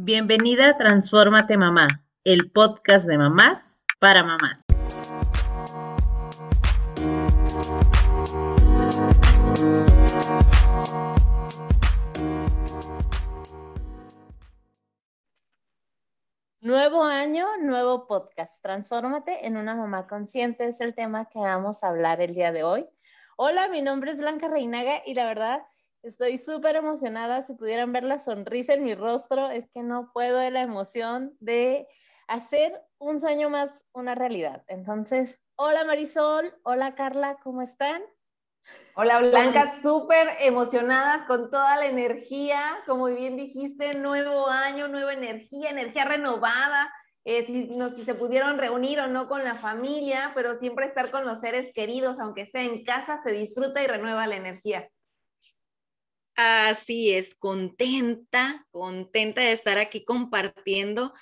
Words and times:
Bienvenida 0.00 0.68
a 0.68 0.78
Transfórmate 0.78 1.56
Mamá, 1.56 1.88
el 2.22 2.52
podcast 2.52 3.08
de 3.08 3.18
mamás 3.18 3.84
para 3.98 4.22
mamás. 4.22 4.62
Nuevo 16.60 17.02
año, 17.02 17.56
nuevo 17.60 18.06
podcast. 18.06 18.52
Transfórmate 18.62 19.48
en 19.48 19.56
una 19.56 19.74
mamá 19.74 20.06
consciente 20.06 20.68
es 20.68 20.80
el 20.80 20.94
tema 20.94 21.28
que 21.28 21.40
vamos 21.40 21.82
a 21.82 21.88
hablar 21.88 22.20
el 22.20 22.36
día 22.36 22.52
de 22.52 22.62
hoy. 22.62 22.86
Hola, 23.36 23.66
mi 23.66 23.82
nombre 23.82 24.12
es 24.12 24.20
Blanca 24.20 24.46
Reinaga 24.46 25.02
y 25.04 25.14
la 25.14 25.26
verdad 25.26 25.62
Estoy 26.02 26.38
súper 26.38 26.76
emocionada. 26.76 27.42
Si 27.42 27.54
pudieran 27.54 27.92
ver 27.92 28.04
la 28.04 28.18
sonrisa 28.18 28.74
en 28.74 28.84
mi 28.84 28.94
rostro, 28.94 29.50
es 29.50 29.68
que 29.70 29.82
no 29.82 30.12
puedo 30.12 30.38
de 30.38 30.50
la 30.50 30.60
emoción 30.60 31.36
de 31.40 31.88
hacer 32.28 32.80
un 32.98 33.18
sueño 33.18 33.50
más 33.50 33.82
una 33.92 34.14
realidad. 34.14 34.62
Entonces, 34.68 35.40
hola 35.56 35.84
Marisol, 35.84 36.54
hola 36.62 36.94
Carla, 36.94 37.38
¿cómo 37.42 37.62
están? 37.62 38.02
Hola 38.94 39.20
Blanca, 39.20 39.80
súper 39.82 40.28
emocionadas 40.40 41.22
con 41.22 41.50
toda 41.50 41.76
la 41.76 41.86
energía, 41.86 42.60
como 42.86 43.06
bien 43.06 43.36
dijiste, 43.36 43.94
nuevo 43.94 44.48
año, 44.48 44.88
nueva 44.88 45.14
energía, 45.14 45.70
energía 45.70 46.04
renovada. 46.04 46.92
Eh, 47.24 47.44
si, 47.46 47.68
no, 47.76 47.90
si 47.90 48.04
se 48.04 48.14
pudieron 48.14 48.58
reunir 48.58 49.00
o 49.00 49.06
no 49.08 49.28
con 49.28 49.42
la 49.44 49.56
familia, 49.56 50.32
pero 50.34 50.54
siempre 50.54 50.86
estar 50.86 51.10
con 51.10 51.24
los 51.24 51.40
seres 51.40 51.72
queridos, 51.74 52.18
aunque 52.20 52.46
sea 52.46 52.62
en 52.62 52.84
casa, 52.84 53.18
se 53.22 53.32
disfruta 53.32 53.82
y 53.82 53.86
renueva 53.86 54.26
la 54.26 54.36
energía. 54.36 54.88
Así 56.40 57.12
es, 57.12 57.34
contenta, 57.34 58.64
contenta 58.70 59.40
de 59.40 59.50
estar 59.50 59.76
aquí 59.76 60.04
compartiendo 60.04 61.12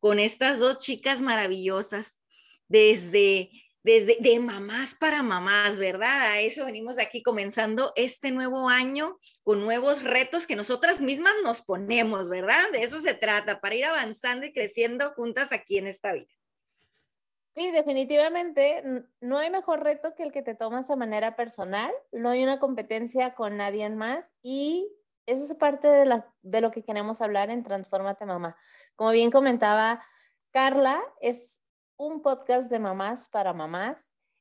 con 0.00 0.18
estas 0.18 0.58
dos 0.58 0.78
chicas 0.78 1.20
maravillosas 1.20 2.20
desde 2.66 3.50
desde 3.84 4.16
de 4.18 4.40
mamás 4.40 4.96
para 4.96 5.22
mamás, 5.22 5.76
¿verdad? 5.76 6.32
A 6.32 6.40
eso 6.40 6.64
venimos 6.64 6.98
aquí 6.98 7.22
comenzando 7.22 7.92
este 7.94 8.32
nuevo 8.32 8.68
año 8.68 9.20
con 9.44 9.60
nuevos 9.60 10.02
retos 10.02 10.48
que 10.48 10.56
nosotras 10.56 11.00
mismas 11.00 11.34
nos 11.44 11.62
ponemos, 11.62 12.28
¿verdad? 12.28 12.64
De 12.72 12.82
eso 12.82 13.00
se 13.00 13.14
trata, 13.14 13.60
para 13.60 13.76
ir 13.76 13.84
avanzando 13.84 14.44
y 14.44 14.52
creciendo 14.52 15.12
juntas 15.12 15.52
aquí 15.52 15.78
en 15.78 15.86
esta 15.86 16.14
vida. 16.14 16.26
Sí, 17.54 17.70
definitivamente 17.70 18.82
no 19.20 19.38
hay 19.38 19.48
mejor 19.48 19.84
reto 19.84 20.14
que 20.16 20.24
el 20.24 20.32
que 20.32 20.42
te 20.42 20.56
tomas 20.56 20.88
de 20.88 20.96
manera 20.96 21.36
personal, 21.36 21.92
no 22.10 22.30
hay 22.30 22.42
una 22.42 22.58
competencia 22.58 23.34
con 23.34 23.56
nadie 23.56 23.88
más 23.90 24.24
y 24.42 24.90
eso 25.26 25.44
es 25.44 25.54
parte 25.54 25.88
de 25.88 26.60
lo 26.60 26.70
que 26.72 26.82
queremos 26.82 27.20
hablar 27.20 27.50
en 27.50 27.62
Transformate 27.62 28.26
Mamá. 28.26 28.56
Como 28.96 29.10
bien 29.10 29.30
comentaba 29.30 30.04
Carla, 30.50 31.00
es 31.20 31.62
un 31.96 32.22
podcast 32.22 32.68
de 32.68 32.80
mamás 32.80 33.28
para 33.28 33.52
mamás. 33.52 33.96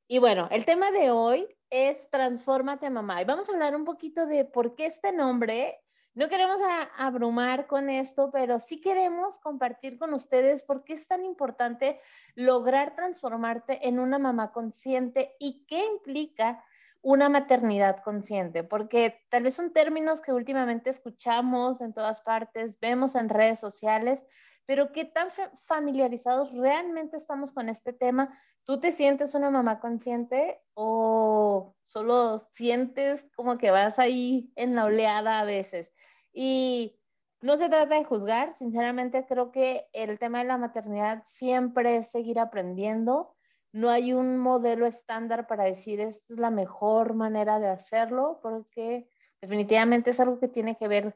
Y 0.08 0.18
bueno, 0.18 0.48
el 0.52 0.66
tema 0.66 0.92
de 0.92 1.12
hoy 1.12 1.48
es 1.70 2.10
Transformate 2.10 2.90
Mamá. 2.90 3.22
Y 3.22 3.26
vamos 3.26 3.48
a 3.48 3.54
hablar 3.54 3.76
un 3.76 3.86
poquito 3.86 4.26
de 4.26 4.44
por 4.44 4.76
qué 4.76 4.88
este 4.88 5.12
nombre 5.12 5.83
no 6.16 6.30
queremos 6.30 6.60
abrumar 6.98 7.68
con 7.68 7.90
esto, 7.90 8.30
pero 8.32 8.60
sí 8.60 8.80
queremos 8.80 9.40
compartir 9.40 9.98
con 9.98 10.14
ustedes 10.14 10.64
por 10.64 10.84
qué 10.84 10.94
es 10.94 11.08
tan 11.08 11.26
importante 11.26 12.00
lograr 12.36 12.96
transformarte 12.96 13.88
en 13.88 14.00
una 14.00 14.20
mamá 14.20 14.52
consciente 14.52 15.36
y 15.40 15.66
qué 15.68 15.86
implica 15.86 16.64
una 17.02 17.28
maternidad 17.28 18.02
consciente, 18.02 18.64
porque 18.64 19.26
tal 19.30 19.44
vez 19.44 19.56
son 19.56 19.74
términos 19.74 20.22
que 20.22 20.32
últimamente 20.32 20.90
escuchamos 20.90 21.82
en 21.82 21.94
todas 21.94 22.22
partes, 22.22 22.80
vemos 22.80 23.16
en 23.16 23.28
redes 23.28 23.60
sociales, 23.60 24.24
pero 24.66 24.94
qué 24.94 25.04
tan 25.04 25.28
familiarizados 25.66 26.54
realmente 26.54 27.18
estamos 27.18 27.52
con 27.52 27.68
este 27.68 27.92
tema. 27.92 28.40
¿Tú 28.64 28.80
te 28.80 28.94
sientes 28.94 29.36
una 29.36 29.50
mamá 29.50 29.82
consciente 29.82 30.62
o 30.74 31.76
solo 31.88 32.40
sientes 32.40 33.30
como 33.36 33.58
que 33.58 33.72
vas 33.72 34.00
ahí 34.00 34.54
en 34.56 34.76
la 34.76 34.86
oleada 34.86 35.42
a 35.42 35.44
veces? 35.44 35.94
Y 36.34 37.00
no 37.42 37.56
se 37.58 37.70
trata 37.70 37.96
de 37.96 38.04
juzgar, 38.04 38.56
sinceramente 38.56 39.26
creo 39.28 39.52
que 39.52 39.88
el 39.94 40.18
tema 40.18 40.40
de 40.40 40.46
la 40.46 40.58
maternidad 40.58 41.24
siempre 41.26 41.98
es 41.98 42.10
seguir 42.10 42.40
aprendiendo. 42.40 43.36
No 43.72 43.90
hay 43.90 44.14
un 44.14 44.38
modelo 44.38 44.86
estándar 44.86 45.46
para 45.48 45.66
decir 45.66 46.00
esta 46.00 46.34
es 46.34 46.40
la 46.40 46.50
mejor 46.50 47.14
manera 47.14 47.60
de 47.60 47.68
hacerlo, 47.68 48.40
porque 48.42 49.10
definitivamente 49.42 50.12
es 50.12 50.20
algo 50.20 50.40
que 50.40 50.48
tiene 50.48 50.78
que 50.78 50.88
ver 50.88 51.16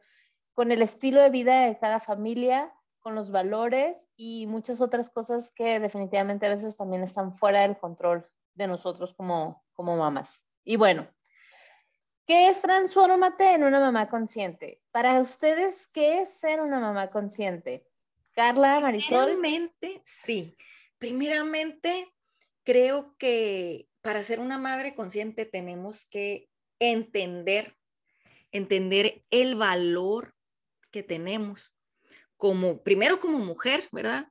con 0.53 0.72
el 0.72 0.81
estilo 0.81 1.22
de 1.22 1.29
vida 1.29 1.61
de 1.61 1.78
cada 1.78 1.99
familia, 1.99 2.73
con 2.99 3.16
los 3.16 3.31
valores 3.31 4.05
y 4.17 4.47
muchas 4.47 4.81
otras 4.81 5.09
cosas 5.09 5.51
que 5.51 5.79
definitivamente 5.79 6.45
a 6.45 6.49
veces 6.49 6.75
también 6.75 7.03
están 7.03 7.34
fuera 7.34 7.61
del 7.61 7.78
control 7.78 8.28
de 8.53 8.67
nosotros 8.67 9.13
como, 9.13 9.63
como 9.72 9.95
mamás. 9.95 10.44
Y 10.66 10.75
bueno, 10.75 11.07
¿Qué 12.27 12.49
es 12.49 12.61
transfórmate 12.61 13.53
en 13.53 13.63
una 13.63 13.79
mamá 13.79 14.09
consciente? 14.09 14.81
Para 14.91 15.21
ustedes, 15.21 15.88
¿qué 15.93 16.19
es 16.19 16.29
ser 16.41 16.59
una 16.59 16.77
mamá 16.77 17.09
consciente? 17.09 17.88
Carla, 18.33 18.81
Marisol. 18.81 19.27
Primeramente, 19.27 20.01
sí. 20.03 20.57
Primeramente, 20.97 22.13
creo 22.66 23.16
que 23.17 23.87
para 24.01 24.23
ser 24.23 24.41
una 24.41 24.57
madre 24.57 24.93
consciente 24.93 25.45
tenemos 25.45 26.05
que 26.05 26.49
entender, 26.79 27.77
entender 28.51 29.23
el 29.31 29.55
valor 29.55 30.35
que 30.91 31.03
tenemos 31.03 31.73
como, 32.35 32.83
primero 32.83 33.21
como 33.21 33.39
mujer, 33.39 33.87
¿verdad? 33.93 34.27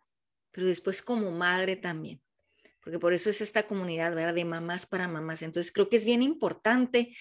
Pero 0.50 0.66
después 0.66 1.00
como 1.00 1.30
madre 1.30 1.76
también. 1.76 2.20
Porque 2.82 2.98
por 2.98 3.14
eso 3.14 3.30
es 3.30 3.40
esta 3.40 3.66
comunidad, 3.66 4.14
¿verdad? 4.14 4.34
De 4.34 4.44
mamás 4.44 4.84
para 4.84 5.08
mamás. 5.08 5.40
Entonces 5.40 5.72
creo 5.72 5.88
que 5.88 5.96
es 5.96 6.04
bien 6.04 6.22
importante 6.22 7.16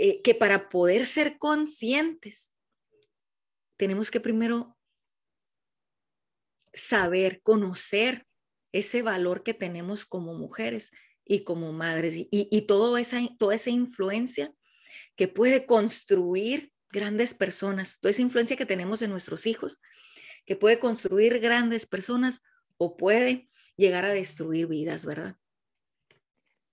eh, 0.00 0.22
que 0.22 0.32
para 0.32 0.68
poder 0.68 1.04
ser 1.06 1.38
conscientes, 1.38 2.54
tenemos 3.76 4.12
que 4.12 4.20
primero 4.20 4.78
saber, 6.72 7.42
conocer 7.42 8.24
ese 8.70 9.02
valor 9.02 9.42
que 9.42 9.54
tenemos 9.54 10.04
como 10.04 10.34
mujeres 10.34 10.92
y 11.24 11.42
como 11.42 11.72
madres 11.72 12.14
y, 12.14 12.28
y 12.30 12.62
toda, 12.68 13.00
esa, 13.00 13.18
toda 13.40 13.56
esa 13.56 13.70
influencia 13.70 14.54
que 15.16 15.26
puede 15.26 15.66
construir 15.66 16.72
grandes 16.90 17.34
personas, 17.34 17.98
toda 17.98 18.12
esa 18.12 18.22
influencia 18.22 18.56
que 18.56 18.66
tenemos 18.66 19.02
en 19.02 19.10
nuestros 19.10 19.46
hijos, 19.46 19.80
que 20.46 20.54
puede 20.54 20.78
construir 20.78 21.40
grandes 21.40 21.86
personas 21.86 22.42
o 22.76 22.96
puede 22.96 23.50
llegar 23.76 24.04
a 24.04 24.14
destruir 24.14 24.68
vidas, 24.68 25.04
¿verdad? 25.04 25.36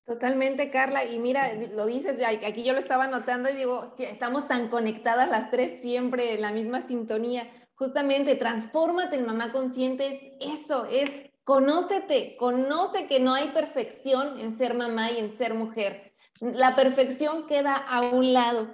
Totalmente, 0.06 0.70
Carla. 0.70 1.04
Y 1.06 1.18
mira, 1.20 1.54
lo 1.54 1.88
dices 1.88 2.20
ya, 2.20 2.30
aquí 2.30 2.64
yo 2.64 2.74
lo 2.74 2.80
estaba 2.80 3.08
notando 3.08 3.50
y 3.50 3.56
digo, 3.56 3.94
estamos 3.98 4.48
tan 4.48 4.68
conectadas 4.68 5.28
las 5.30 5.50
tres 5.50 5.82
siempre 5.82 6.36
en 6.36 6.42
la 6.42 6.52
misma 6.52 6.84
sintonía. 6.84 7.50
Justamente, 7.74 8.36
transfórmate 8.36 9.16
en 9.16 9.26
mamá 9.26 9.52
consciente, 9.52 10.38
es 10.40 10.60
eso, 10.62 10.86
es 10.86 11.10
conócete, 11.44 12.38
conoce 12.38 13.08
que 13.08 13.20
no 13.20 13.34
hay 13.34 13.50
perfección 13.50 14.40
en 14.40 14.58
ser 14.58 14.76
mamá 14.76 15.12
y 15.12 15.20
en 15.20 15.38
ser 15.38 15.56
mujer. 15.56 16.14
La 16.40 16.76
perfección 16.76 17.48
queda 17.48 17.76
a 17.76 18.02
un 18.02 18.34
lado. 18.34 18.68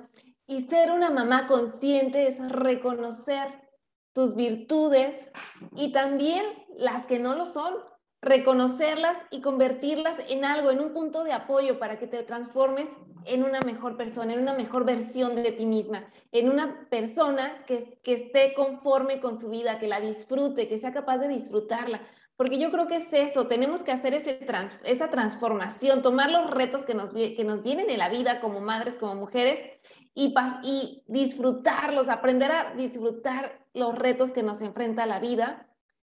Y 0.48 0.64
ser 0.64 0.92
una 0.92 1.12
mamá 1.12 1.48
consciente 1.48 2.28
es 2.28 2.38
reconocer 2.50 3.48
tus 4.14 4.36
virtudes 4.36 5.30
y 5.78 5.94
también 5.94 6.44
las 6.76 7.06
que 7.06 7.20
no 7.20 7.36
lo 7.36 7.46
son, 7.46 7.74
reconocerlas 8.22 9.18
y 9.32 9.42
convertirlas 9.42 10.16
en 10.30 10.46
algo, 10.46 10.70
en 10.70 10.80
un 10.80 10.94
punto 10.94 11.24
de 11.24 11.34
apoyo 11.34 11.80
para 11.80 11.98
que 11.98 12.08
te 12.08 12.22
transformes 12.24 12.88
en 13.26 13.44
una 13.44 13.60
mejor 13.62 13.98
persona, 13.98 14.34
en 14.34 14.40
una 14.40 14.54
mejor 14.54 14.86
versión 14.86 15.36
de 15.36 15.52
ti 15.52 15.66
misma, 15.66 16.06
en 16.32 16.50
una 16.50 16.88
persona 16.90 17.64
que, 17.66 18.00
que 18.04 18.14
esté 18.14 18.54
conforme 18.54 19.20
con 19.20 19.40
su 19.40 19.50
vida, 19.50 19.80
que 19.80 19.88
la 19.88 20.00
disfrute, 20.00 20.68
que 20.68 20.80
sea 20.80 20.94
capaz 20.94 21.18
de 21.18 21.28
disfrutarla. 21.28 22.02
Porque 22.36 22.58
yo 22.58 22.72
creo 22.72 22.88
que 22.88 22.96
es 22.98 23.14
eso, 23.14 23.48
tenemos 23.48 23.84
que 23.84 23.92
hacer 23.92 24.14
ese 24.16 24.40
esa 24.86 25.10
transformación, 25.10 26.02
tomar 26.02 26.32
los 26.32 26.50
retos 26.50 26.86
que 26.86 26.96
nos, 26.96 27.14
que 27.14 27.44
nos 27.44 27.62
vienen 27.62 27.90
en 27.90 28.00
la 28.00 28.10
vida 28.10 28.40
como 28.40 28.62
madres, 28.62 28.96
como 28.96 29.16
mujeres, 29.16 29.60
y, 30.14 30.34
y 30.64 31.04
disfrutarlos, 31.08 32.10
aprender 32.10 32.52
a 32.52 32.74
disfrutar 32.74 33.66
los 33.74 33.98
retos 33.98 34.32
que 34.32 34.44
nos 34.44 34.62
enfrenta 34.62 35.06
la 35.06 35.20
vida 35.20 35.68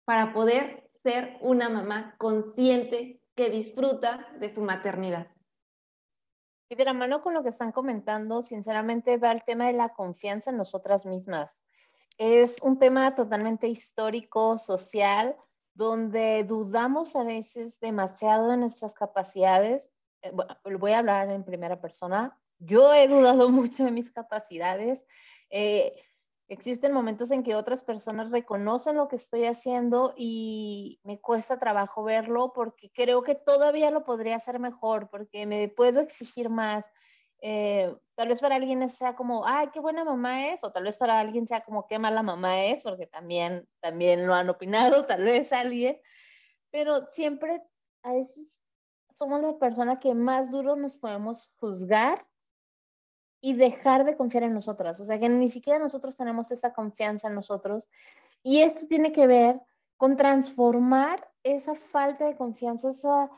para 0.04 0.32
poder 0.32 0.85
ser 1.06 1.38
una 1.40 1.68
mamá 1.68 2.16
consciente 2.18 3.22
que 3.36 3.48
disfruta 3.48 4.26
de 4.40 4.52
su 4.52 4.60
maternidad. 4.60 5.28
Y 6.68 6.74
de 6.74 6.84
la 6.84 6.94
mano 6.94 7.22
con 7.22 7.32
lo 7.32 7.44
que 7.44 7.50
están 7.50 7.70
comentando, 7.70 8.42
sinceramente 8.42 9.16
va 9.16 9.30
el 9.30 9.44
tema 9.44 9.68
de 9.68 9.74
la 9.74 9.90
confianza 9.90 10.50
en 10.50 10.56
nosotras 10.56 11.06
mismas. 11.06 11.62
Es 12.18 12.60
un 12.60 12.80
tema 12.80 13.14
totalmente 13.14 13.68
histórico, 13.68 14.58
social, 14.58 15.36
donde 15.74 16.42
dudamos 16.42 17.14
a 17.14 17.22
veces 17.22 17.78
demasiado 17.78 18.48
de 18.48 18.56
nuestras 18.56 18.92
capacidades. 18.92 19.92
Eh, 20.22 20.32
voy 20.76 20.90
a 20.90 20.98
hablar 20.98 21.30
en 21.30 21.44
primera 21.44 21.80
persona. 21.80 22.36
Yo 22.58 22.92
he 22.92 23.06
dudado 23.06 23.48
mucho 23.60 23.84
de 23.84 23.92
mis 23.92 24.10
capacidades. 24.10 25.04
Eh, 25.50 25.94
Existen 26.48 26.92
momentos 26.92 27.32
en 27.32 27.42
que 27.42 27.56
otras 27.56 27.82
personas 27.82 28.30
reconocen 28.30 28.96
lo 28.96 29.08
que 29.08 29.16
estoy 29.16 29.46
haciendo 29.46 30.14
y 30.16 31.00
me 31.02 31.20
cuesta 31.20 31.58
trabajo 31.58 32.04
verlo 32.04 32.52
porque 32.54 32.90
creo 32.94 33.24
que 33.24 33.34
todavía 33.34 33.90
lo 33.90 34.04
podría 34.04 34.36
hacer 34.36 34.60
mejor, 34.60 35.08
porque 35.10 35.44
me 35.44 35.68
puedo 35.68 36.00
exigir 36.00 36.48
más. 36.48 36.84
Eh, 37.40 37.92
tal 38.14 38.28
vez 38.28 38.40
para 38.40 38.54
alguien 38.54 38.88
sea 38.88 39.16
como, 39.16 39.44
ay, 39.44 39.70
qué 39.72 39.80
buena 39.80 40.04
mamá 40.04 40.46
es, 40.46 40.62
o 40.62 40.70
tal 40.70 40.84
vez 40.84 40.96
para 40.96 41.18
alguien 41.18 41.48
sea 41.48 41.62
como, 41.62 41.88
qué 41.88 41.98
mala 41.98 42.22
mamá 42.22 42.64
es, 42.64 42.82
porque 42.84 43.08
también, 43.08 43.68
también 43.80 44.26
lo 44.26 44.34
han 44.34 44.48
opinado, 44.48 45.04
tal 45.06 45.24
vez 45.24 45.52
alguien, 45.52 45.98
pero 46.70 47.06
siempre 47.06 47.60
a 48.04 48.12
veces 48.12 48.56
somos 49.18 49.42
la 49.42 49.58
persona 49.58 49.98
que 49.98 50.14
más 50.14 50.52
duro 50.52 50.76
nos 50.76 50.94
podemos 50.94 51.52
juzgar 51.58 52.24
y 53.40 53.54
dejar 53.54 54.04
de 54.04 54.16
confiar 54.16 54.44
en 54.44 54.54
nosotras. 54.54 54.98
O 55.00 55.04
sea, 55.04 55.18
que 55.18 55.28
ni 55.28 55.48
siquiera 55.48 55.78
nosotros 55.78 56.16
tenemos 56.16 56.50
esa 56.50 56.72
confianza 56.72 57.28
en 57.28 57.34
nosotros. 57.34 57.88
Y 58.42 58.60
esto 58.60 58.86
tiene 58.86 59.12
que 59.12 59.26
ver 59.26 59.60
con 59.96 60.16
transformar 60.16 61.28
esa 61.42 61.74
falta 61.74 62.26
de 62.26 62.36
confianza, 62.36 62.90
esa, 62.90 63.30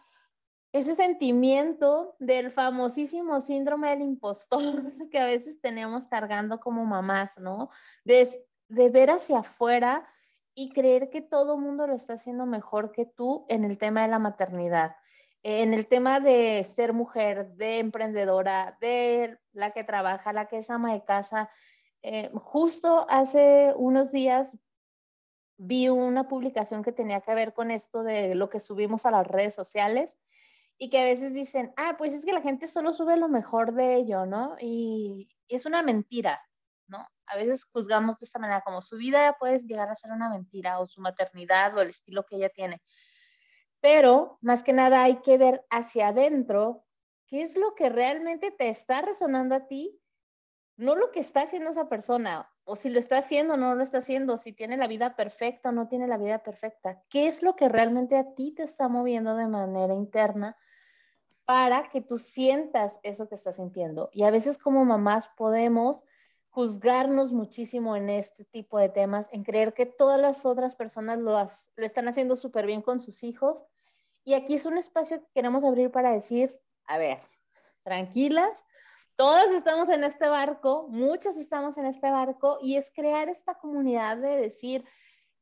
ese 0.72 0.94
sentimiento 0.94 2.16
del 2.18 2.50
famosísimo 2.50 3.40
síndrome 3.40 3.90
del 3.90 4.02
impostor 4.02 4.92
que 5.10 5.18
a 5.18 5.26
veces 5.26 5.60
tenemos 5.60 6.06
cargando 6.06 6.60
como 6.60 6.84
mamás, 6.84 7.38
¿no? 7.38 7.70
De, 8.04 8.46
de 8.68 8.90
ver 8.90 9.10
hacia 9.10 9.40
afuera 9.40 10.06
y 10.54 10.70
creer 10.70 11.10
que 11.10 11.20
todo 11.20 11.56
mundo 11.56 11.86
lo 11.86 11.94
está 11.94 12.14
haciendo 12.14 12.44
mejor 12.44 12.90
que 12.90 13.06
tú 13.06 13.46
en 13.48 13.64
el 13.64 13.78
tema 13.78 14.02
de 14.02 14.08
la 14.08 14.18
maternidad 14.18 14.96
en 15.42 15.74
el 15.74 15.86
tema 15.86 16.20
de 16.20 16.64
ser 16.76 16.92
mujer, 16.92 17.48
de 17.54 17.78
emprendedora, 17.78 18.76
de 18.80 19.38
la 19.52 19.70
que 19.72 19.84
trabaja, 19.84 20.32
la 20.32 20.46
que 20.46 20.58
es 20.58 20.70
ama 20.70 20.92
de 20.92 21.04
casa, 21.04 21.50
eh, 22.02 22.30
justo 22.34 23.06
hace 23.08 23.72
unos 23.76 24.12
días 24.12 24.56
vi 25.58 25.88
una 25.88 26.28
publicación 26.28 26.84
que 26.84 26.92
tenía 26.92 27.20
que 27.20 27.34
ver 27.34 27.52
con 27.52 27.70
esto 27.70 28.04
de 28.04 28.34
lo 28.34 28.48
que 28.48 28.60
subimos 28.60 29.06
a 29.06 29.10
las 29.10 29.26
redes 29.26 29.54
sociales 29.54 30.16
y 30.78 30.90
que 30.90 31.00
a 31.00 31.04
veces 31.04 31.34
dicen, 31.34 31.72
ah, 31.76 31.96
pues 31.98 32.12
es 32.12 32.24
que 32.24 32.32
la 32.32 32.40
gente 32.40 32.68
solo 32.68 32.92
sube 32.92 33.16
lo 33.16 33.28
mejor 33.28 33.74
de 33.74 33.96
ello, 33.96 34.26
¿no? 34.26 34.56
Y 34.60 35.28
es 35.48 35.66
una 35.66 35.82
mentira, 35.82 36.40
¿no? 36.86 37.04
A 37.26 37.36
veces 37.36 37.64
juzgamos 37.64 38.18
de 38.18 38.26
esta 38.26 38.38
manera, 38.38 38.62
como 38.62 38.80
su 38.80 38.96
vida 38.96 39.36
puede 39.40 39.58
llegar 39.60 39.88
a 39.90 39.96
ser 39.96 40.12
una 40.12 40.28
mentira 40.28 40.78
o 40.78 40.86
su 40.86 41.00
maternidad 41.00 41.76
o 41.76 41.80
el 41.82 41.90
estilo 41.90 42.24
que 42.24 42.36
ella 42.36 42.48
tiene. 42.50 42.80
Pero 43.80 44.38
más 44.40 44.62
que 44.62 44.72
nada 44.72 45.02
hay 45.02 45.16
que 45.16 45.38
ver 45.38 45.64
hacia 45.70 46.08
adentro 46.08 46.84
qué 47.26 47.42
es 47.42 47.56
lo 47.56 47.74
que 47.74 47.88
realmente 47.88 48.50
te 48.50 48.68
está 48.68 49.02
resonando 49.02 49.54
a 49.54 49.66
ti, 49.66 50.00
no 50.76 50.96
lo 50.96 51.10
que 51.10 51.20
está 51.20 51.42
haciendo 51.42 51.70
esa 51.70 51.88
persona, 51.88 52.50
o 52.64 52.76
si 52.76 52.90
lo 52.90 52.98
está 52.98 53.18
haciendo 53.18 53.54
o 53.54 53.56
no 53.56 53.74
lo 53.74 53.82
está 53.82 53.98
haciendo, 53.98 54.36
si 54.36 54.52
tiene 54.52 54.76
la 54.76 54.86
vida 54.86 55.16
perfecta 55.16 55.70
o 55.70 55.72
no 55.72 55.88
tiene 55.88 56.06
la 56.06 56.18
vida 56.18 56.42
perfecta. 56.42 57.02
¿Qué 57.08 57.26
es 57.26 57.42
lo 57.42 57.56
que 57.56 57.68
realmente 57.68 58.16
a 58.16 58.34
ti 58.34 58.52
te 58.52 58.62
está 58.62 58.88
moviendo 58.88 59.34
de 59.36 59.48
manera 59.48 59.94
interna 59.94 60.56
para 61.44 61.88
que 61.88 62.00
tú 62.00 62.18
sientas 62.18 63.00
eso 63.02 63.28
que 63.28 63.34
estás 63.34 63.56
sintiendo? 63.56 64.10
Y 64.12 64.24
a 64.24 64.30
veces 64.30 64.58
como 64.58 64.84
mamás 64.84 65.28
podemos 65.28 66.04
juzgarnos 66.58 67.30
muchísimo 67.30 67.94
en 67.94 68.10
este 68.10 68.44
tipo 68.44 68.80
de 68.80 68.88
temas, 68.88 69.28
en 69.30 69.44
creer 69.44 69.74
que 69.74 69.86
todas 69.86 70.20
las 70.20 70.44
otras 70.44 70.74
personas 70.74 71.16
lo, 71.20 71.38
están 71.76 72.08
haciendo 72.08 72.34
súper 72.34 72.66
bien 72.66 72.82
con 72.82 72.98
sus 72.98 73.22
hijos. 73.22 73.64
Y 74.24 74.34
aquí 74.34 74.54
es 74.54 74.66
un 74.66 74.76
espacio 74.76 75.20
que 75.20 75.28
queremos 75.32 75.62
abrir 75.62 75.92
para 75.92 76.12
decir, 76.12 76.58
a 76.88 76.98
ver, 76.98 77.20
tranquilas, 77.84 78.50
todas 79.14 79.48
estamos 79.50 79.88
en 79.88 80.02
este 80.02 80.28
barco, 80.28 80.88
muchas 80.88 81.36
estamos 81.36 81.78
en 81.78 81.86
este 81.86 82.10
barco, 82.10 82.58
y 82.60 82.74
es 82.74 82.90
crear 82.92 83.28
esta 83.28 83.54
comunidad 83.54 84.16
de 84.16 84.34
decir, 84.38 84.84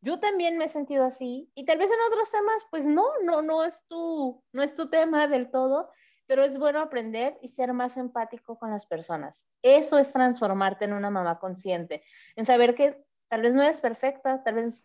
yo 0.03 0.21
también 0.21 0.59
me 0.59 0.67
he 0.67 0.69
sentido 0.69 1.07
así, 1.07 1.51
y 1.55 1.65
tal 1.65 1.79
vez 1.79 1.91
en 1.91 2.13
otros 2.13 2.31
temas, 2.31 2.63
pues 2.71 2.85
no, 2.85 3.07
no, 3.25 3.41
no 3.41 3.65
es 3.65 3.87
tu, 3.89 4.45
no 4.53 4.63
es 4.63 4.75
tu 4.75 4.91
tema 4.91 5.29
del 5.29 5.51
todo, 5.51 5.89
pero 6.27 6.45
es 6.45 6.59
bueno 6.59 6.81
aprender 6.81 7.39
y 7.41 7.51
ser 7.51 7.73
más 7.73 7.97
empático 7.97 8.59
con 8.59 8.71
las 8.71 8.87
personas. 8.87 9.47
Eso 9.63 9.99
es 9.99 10.13
transformarte 10.13 10.85
en 10.85 10.93
una 10.93 11.11
mamá 11.11 11.39
consciente, 11.39 12.03
en 12.35 12.45
saber 12.45 12.75
que 12.75 13.03
tal 13.29 13.43
vez 13.43 13.55
no 13.55 13.63
eres 13.63 13.81
perfecta, 13.81 14.43
tal 14.43 14.55
vez 14.55 14.85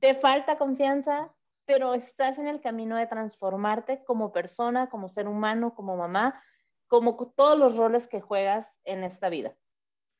te 0.00 0.14
falta 0.14 0.58
confianza, 0.58 1.32
pero 1.64 1.94
estás 1.94 2.38
en 2.38 2.48
el 2.48 2.60
camino 2.60 2.96
de 2.96 3.06
transformarte 3.06 4.02
como 4.04 4.32
persona, 4.32 4.90
como 4.90 5.08
ser 5.08 5.28
humano, 5.28 5.74
como 5.74 5.96
mamá, 5.96 6.42
como 6.88 7.16
todos 7.16 7.58
los 7.58 7.76
roles 7.76 8.08
que 8.08 8.20
juegas 8.20 8.72
en 8.84 9.04
esta 9.04 9.28
vida. 9.28 9.56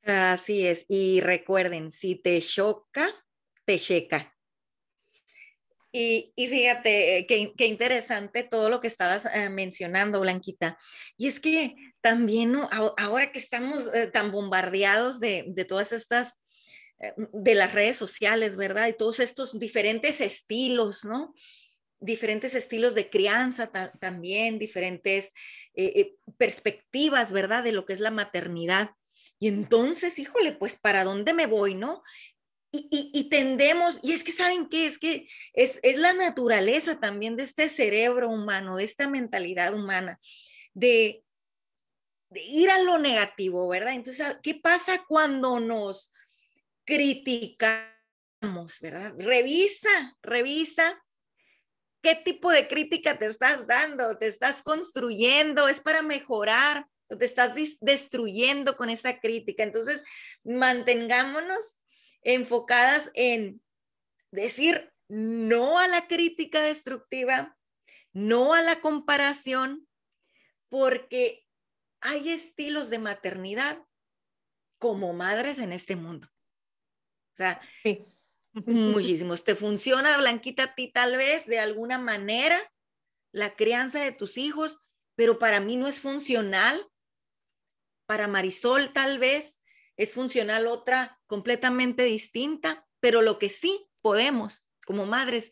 Así 0.05 0.67
es, 0.67 0.85
y 0.89 1.21
recuerden, 1.21 1.91
si 1.91 2.17
te 2.17 2.41
choca, 2.41 3.09
te 3.65 3.79
checa. 3.79 4.35
Y, 5.95 6.33
fíjate, 6.37 7.19
eh, 7.19 7.27
qué, 7.27 7.67
interesante 7.67 8.43
todo 8.43 8.71
lo 8.71 8.81
que 8.81 8.89
estabas 8.89 9.27
eh, 9.27 9.51
mencionando, 9.51 10.21
Blanquita. 10.21 10.79
Y 11.19 11.29
es 11.29 11.39
que 11.39 11.77
también 12.01 12.57
ahora 12.97 13.31
que 13.31 13.39
estamos 13.39 13.95
eh, 13.95 14.07
tan 14.07 14.33
bombardeados 14.33 15.21
de, 15.21 15.53
todas 15.69 15.93
estas, 15.93 16.41
de 16.99 17.55
las 17.55 17.75
redes 17.75 17.99
sociales, 17.99 18.57
¿verdad? 18.57 18.89
Y 18.89 18.95
todos 18.95 19.21
estos 19.21 19.59
diferentes 19.59 20.23
estilos, 20.23 21.05
¿no? 21.05 21.35
Diferentes 22.01 22.55
estilos 22.55 22.95
de 22.95 23.11
crianza 23.11 23.71
también, 24.01 24.59
diferentes 24.59 25.31
perspectivas, 26.39 27.33
¿verdad? 27.33 27.63
De 27.63 27.73
lo 27.73 27.85
que 27.85 27.93
es 27.93 28.01
la 28.01 28.11
maternidad. 28.11 28.91
Y 29.39 29.49
entonces, 29.49 30.19
híjole, 30.19 30.53
pues, 30.53 30.81
¿para 30.81 31.05
dónde 31.05 31.35
me 31.35 31.47
voy, 31.47 31.75
no? 31.75 32.03
Y, 32.75 33.29
tendemos, 33.29 33.99
y 34.03 34.13
es 34.13 34.25
que 34.25 34.33
saben 34.33 34.67
qué, 34.67 34.87
es 34.87 34.99
que 34.99 35.29
es, 35.53 35.79
la 35.99 36.15
naturaleza 36.15 36.99
también 36.99 37.37
de 37.37 37.43
este 37.43 37.69
cerebro 37.69 38.31
humano, 38.31 38.77
de 38.77 38.85
esta 38.85 39.11
mentalidad 39.11 39.75
humana, 39.75 40.19
de, 40.73 41.23
ir 42.35 42.71
a 42.71 42.83
lo 42.83 42.97
negativo, 42.97 43.69
¿verdad? 43.69 43.93
Entonces, 43.93 44.27
¿qué 44.43 44.55
pasa 44.55 45.05
cuando 45.07 45.61
nos 45.61 46.15
criticamos, 46.87 48.81
¿verdad? 48.81 49.13
Revisa, 49.19 50.17
revisa 50.23 50.99
qué 52.01 52.15
tipo 52.15 52.51
de 52.51 52.69
crítica 52.69 53.19
te 53.19 53.27
estás 53.27 53.67
dando, 53.67 54.17
te 54.17 54.29
estás 54.29 54.63
construyendo, 54.63 55.69
es 55.69 55.81
para 55.81 56.01
mejorar, 56.01 56.87
te 57.19 57.27
estás 57.27 57.53
destruyendo 57.81 58.79
con 58.79 58.89
esa 58.89 59.21
crítica. 59.21 59.63
Entonces, 59.63 60.03
mantengámonos 60.43 61.82
enfocadas 62.23 63.11
en 63.15 63.63
decir 64.31 64.93
no 65.09 65.79
a 65.79 65.89
la 65.89 66.07
crítica 66.07 66.63
destructiva, 66.63 67.57
no 68.13 68.55
a 68.55 68.63
la 68.63 68.81
comparación, 68.81 69.87
porque 70.69 71.47
hay 72.01 72.31
estilos 72.31 72.91
de 72.91 72.99
maternidad 72.99 73.85
como 74.79 75.13
madres 75.13 75.59
en 75.59 75.73
este 75.73 75.97
mundo. 75.97 76.29
O 76.29 77.37
sea, 77.37 77.61
muchísimos. 78.53 79.45
¿Te 79.45 79.55
funciona, 79.55 80.19
Blanquita, 80.19 80.65
a 80.65 80.75
ti 80.75 80.91
tal 80.91 81.17
vez 81.17 81.47
de 81.47 81.61
alguna 81.61 81.99
manera 81.99 82.61
la 83.33 83.55
crianza 83.55 84.01
de 84.01 84.13
tus 84.13 84.37
hijos, 84.37 84.83
pero 85.15 85.39
para 85.39 85.61
mí 85.61 85.77
no 85.77 85.87
es 85.87 86.01
funcional? 86.01 86.87
Para 88.07 88.29
Marisol 88.29 88.93
tal 88.93 89.19
vez 89.19 89.61
es 89.97 90.15
funcional 90.15 90.67
otra 90.67 91.21
completamente 91.33 92.03
distinta, 92.03 92.87
pero 93.01 93.23
lo 93.23 93.39
que 93.39 93.49
sí 93.49 93.89
podemos 94.03 94.67
como 94.85 95.07
madres 95.07 95.51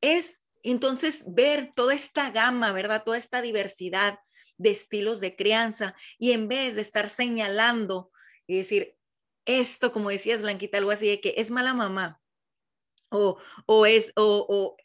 es 0.00 0.42
entonces 0.64 1.22
ver 1.28 1.70
toda 1.76 1.94
esta 1.94 2.32
gama, 2.32 2.72
¿verdad? 2.72 3.04
Toda 3.04 3.16
esta 3.16 3.40
diversidad 3.40 4.18
de 4.56 4.72
estilos 4.72 5.20
de 5.20 5.36
crianza 5.36 5.94
y 6.18 6.32
en 6.32 6.48
vez 6.48 6.74
de 6.74 6.80
estar 6.80 7.10
señalando 7.10 8.10
y 8.48 8.56
decir, 8.56 8.96
esto, 9.44 9.92
como 9.92 10.10
decías 10.10 10.42
Blanquita, 10.42 10.78
algo 10.78 10.90
así 10.90 11.06
de 11.06 11.20
que 11.20 11.34
es 11.36 11.52
mala 11.52 11.74
mamá 11.74 12.20
o, 13.08 13.38
o 13.66 13.86
es, 13.86 14.10
o, 14.16 14.44
o 14.48 14.76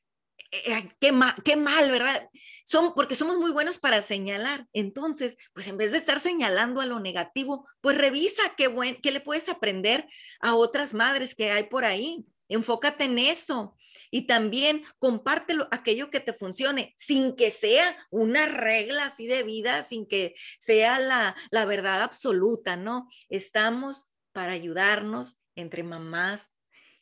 eh, 0.66 0.90
qué, 1.00 1.12
mal, 1.12 1.36
qué 1.44 1.56
¿verdad? 1.56 2.30
Son, 2.66 2.94
porque 2.94 3.16
somos 3.16 3.38
muy 3.38 3.52
buenos 3.52 3.80
para 3.80 4.02
señalar. 4.02 4.68
Entonces, 4.74 5.38
pues 5.54 5.68
en 5.68 5.78
vez 5.78 5.92
de 5.92 5.98
estar 5.98 6.20
señalando 6.20 6.82
a 6.82 6.86
lo 6.86 7.00
negativo, 7.00 7.68
pues 7.82 7.98
revisa 7.98 8.42
qué, 8.58 8.68
buen, 8.68 9.02
qué 9.02 9.12
le 9.12 9.22
puedes 9.22 9.50
aprender 9.50 10.08
a 10.40 10.56
otras 10.56 10.94
madres 10.94 11.36
que 11.36 11.52
hay 11.52 11.64
por 11.64 11.86
ahí. 11.86 12.26
Enfócate 12.48 13.06
en 13.06 13.18
eso 13.18 13.76
y 14.12 14.28
también 14.28 14.84
comparte 15.00 15.56
aquello 15.72 16.10
que 16.10 16.20
te 16.20 16.34
funcione 16.34 16.94
sin 16.98 17.36
que 17.36 17.52
sea 17.52 17.98
una 18.12 18.46
regla 18.46 19.06
así 19.06 19.26
de 19.28 19.44
vida, 19.44 19.84
sin 19.84 20.08
que 20.08 20.36
sea 20.60 21.00
la, 21.00 21.36
la 21.52 21.66
verdad 21.66 22.02
absoluta, 22.02 22.78
¿no? 22.78 23.10
Estamos 23.30 24.14
para 24.32 24.54
ayudarnos 24.54 25.38
entre 25.56 25.84
mamás 25.84 26.52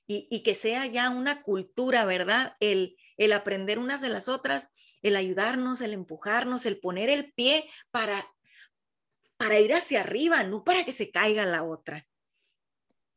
y, 0.08 0.28
y 0.32 0.44
que 0.44 0.56
sea 0.56 0.86
ya 0.86 1.10
una 1.10 1.42
cultura, 1.42 2.06
¿verdad? 2.06 2.56
El, 2.60 2.96
el 3.18 3.34
aprender 3.34 3.80
unas 3.80 4.02
de 4.02 4.10
las 4.10 4.28
otras, 4.28 4.74
el 5.02 5.16
ayudarnos, 5.16 5.82
el 5.82 5.94
empujarnos, 5.94 6.66
el 6.66 6.80
poner 6.80 7.10
el 7.10 7.34
pie 7.34 7.70
para, 7.92 8.26
para 9.38 9.60
ir 9.60 9.74
hacia 9.74 10.02
arriba, 10.02 10.44
no 10.44 10.64
para 10.64 10.84
que 10.84 10.94
se 10.94 11.12
caiga 11.12 11.46
la 11.46 11.64
otra. 11.64 12.08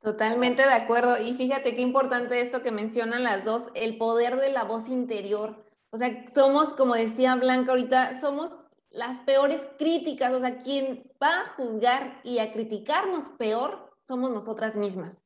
Totalmente 0.07 0.63
de 0.63 0.73
acuerdo. 0.73 1.21
Y 1.21 1.35
fíjate 1.35 1.75
qué 1.75 1.83
importante 1.83 2.41
esto 2.41 2.63
que 2.63 2.71
mencionan 2.71 3.25
las 3.25 3.45
dos, 3.45 3.65
el 3.75 3.99
poder 3.99 4.37
de 4.37 4.51
la 4.51 4.65
voz 4.65 4.89
interior. 4.89 5.65
O 5.91 5.99
sea, 5.99 6.25
somos, 6.33 6.75
como 6.75 6.95
decía 6.95 7.35
Blanca 7.35 7.73
ahorita, 7.73 8.21
somos 8.21 8.53
las 8.91 9.19
peores 9.21 9.63
críticas. 9.79 10.33
O 10.33 10.39
sea, 10.41 10.59
quien 10.59 11.11
va 11.21 11.41
a 11.41 11.47
juzgar 11.55 12.21
y 12.23 12.39
a 12.39 12.53
criticarnos 12.53 13.31
peor 13.31 13.97
somos 14.01 14.31
nosotras 14.31 14.77
mismas. 14.77 15.21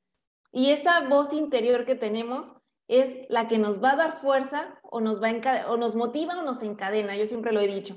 Y 0.52 0.70
esa 0.70 1.08
voz 1.08 1.32
interior 1.32 1.84
que 1.84 1.94
tenemos 1.94 2.54
es 2.90 3.14
la 3.28 3.46
que 3.46 3.58
nos 3.58 3.82
va 3.82 3.92
a 3.92 3.96
dar 3.96 4.20
fuerza 4.20 4.80
o 4.82 5.00
nos, 5.00 5.22
va 5.22 5.28
a 5.28 5.70
o 5.70 5.76
nos 5.76 5.94
motiva 5.94 6.36
o 6.38 6.42
nos 6.42 6.60
encadena. 6.62 7.16
Yo 7.16 7.26
siempre 7.26 7.52
lo 7.52 7.60
he 7.60 7.68
dicho. 7.68 7.94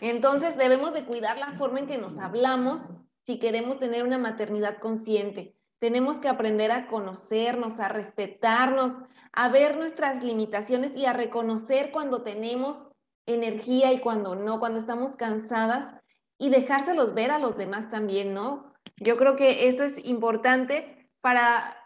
Entonces 0.00 0.56
debemos 0.56 0.92
de 0.92 1.04
cuidar 1.04 1.38
la 1.38 1.52
forma 1.58 1.80
en 1.80 1.88
que 1.88 1.98
nos 1.98 2.20
hablamos 2.20 2.88
si 3.26 3.40
queremos 3.40 3.80
tener 3.80 4.04
una 4.04 4.18
maternidad 4.18 4.78
consciente. 4.78 5.56
Tenemos 5.80 6.18
que 6.18 6.28
aprender 6.28 6.70
a 6.70 6.86
conocernos, 6.86 7.80
a 7.80 7.88
respetarnos, 7.88 8.98
a 9.32 9.48
ver 9.48 9.76
nuestras 9.76 10.22
limitaciones 10.22 10.94
y 10.94 11.04
a 11.04 11.12
reconocer 11.12 11.90
cuando 11.90 12.22
tenemos 12.22 12.86
energía 13.26 13.92
y 13.92 13.98
cuando 13.98 14.36
no, 14.36 14.60
cuando 14.60 14.78
estamos 14.78 15.16
cansadas 15.16 15.92
y 16.38 16.50
dejárselos 16.50 17.14
ver 17.14 17.32
a 17.32 17.40
los 17.40 17.56
demás 17.56 17.90
también, 17.90 18.34
¿no? 18.34 18.72
Yo 18.98 19.16
creo 19.16 19.34
que 19.34 19.66
eso 19.66 19.82
es 19.82 20.04
importante 20.04 21.10
para, 21.20 21.81